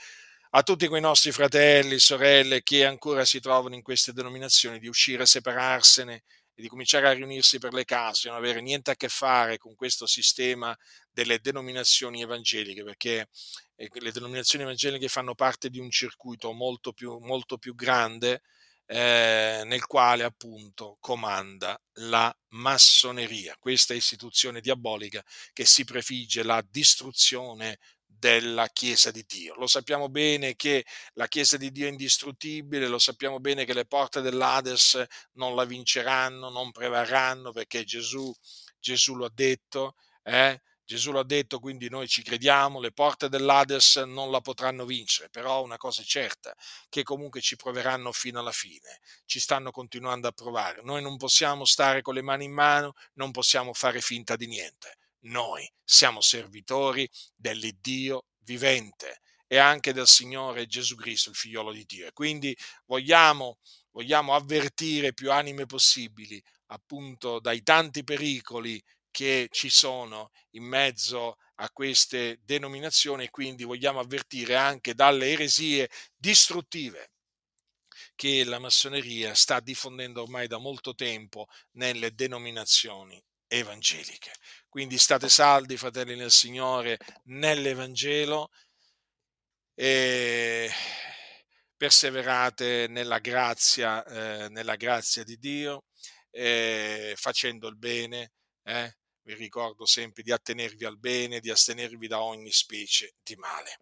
[0.51, 5.25] a tutti quei nostri fratelli, sorelle che ancora si trovano in queste denominazioni di uscire,
[5.25, 6.23] separarsene
[6.59, 9.75] e di cominciare a riunirsi per le case, non avere niente a che fare con
[9.75, 10.75] questo sistema
[11.11, 13.29] delle denominazioni evangeliche, perché
[13.77, 18.41] eh, le denominazioni evangeliche fanno parte di un circuito molto più, molto più grande
[18.87, 27.79] eh, nel quale appunto comanda la massoneria, questa istituzione diabolica che si prefigge la distruzione
[28.19, 29.55] della Chiesa di Dio.
[29.55, 33.87] Lo sappiamo bene che la Chiesa di Dio è indistruttibile, lo sappiamo bene che le
[33.87, 38.33] porte dell'Ades non la vinceranno, non prevarranno perché Gesù,
[38.79, 39.97] Gesù lo ha detto.
[40.23, 40.61] Eh?
[40.87, 45.65] Gesù l'ha detto, quindi noi ci crediamo, le porte dell'Ades non la potranno vincere, però
[45.65, 46.55] una cosa è certa,
[46.89, 50.83] che comunque ci proveranno fino alla fine, ci stanno continuando a provare.
[50.85, 54.99] Noi non possiamo stare con le mani in mano, non possiamo fare finta di niente.
[55.27, 62.07] Noi siamo servitori dell'Iddio vivente e anche del Signore Gesù Cristo, il figliolo di Dio.
[62.07, 63.59] E quindi vogliamo,
[63.91, 71.71] vogliamo avvertire più anime possibili appunto dai tanti pericoli che ci sono in mezzo a
[71.71, 77.13] queste denominazioni e quindi vogliamo avvertire anche dalle eresie distruttive
[78.15, 84.33] che la massoneria sta diffondendo ormai da molto tempo nelle denominazioni evangeliche.
[84.77, 86.99] Quindi state saldi, fratelli nel Signore,
[87.29, 88.51] nell'Evangelo
[89.75, 90.71] e
[91.75, 95.85] perseverate nella grazia, eh, nella grazia di Dio,
[96.29, 98.33] eh, facendo il bene,
[98.65, 103.79] eh, vi ricordo sempre di attenervi al bene, di astenervi da ogni specie di male.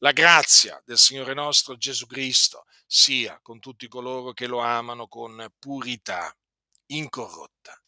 [0.00, 5.50] La grazia del Signore nostro Gesù Cristo sia con tutti coloro che lo amano con
[5.58, 6.36] purità
[6.88, 7.80] incorrotta.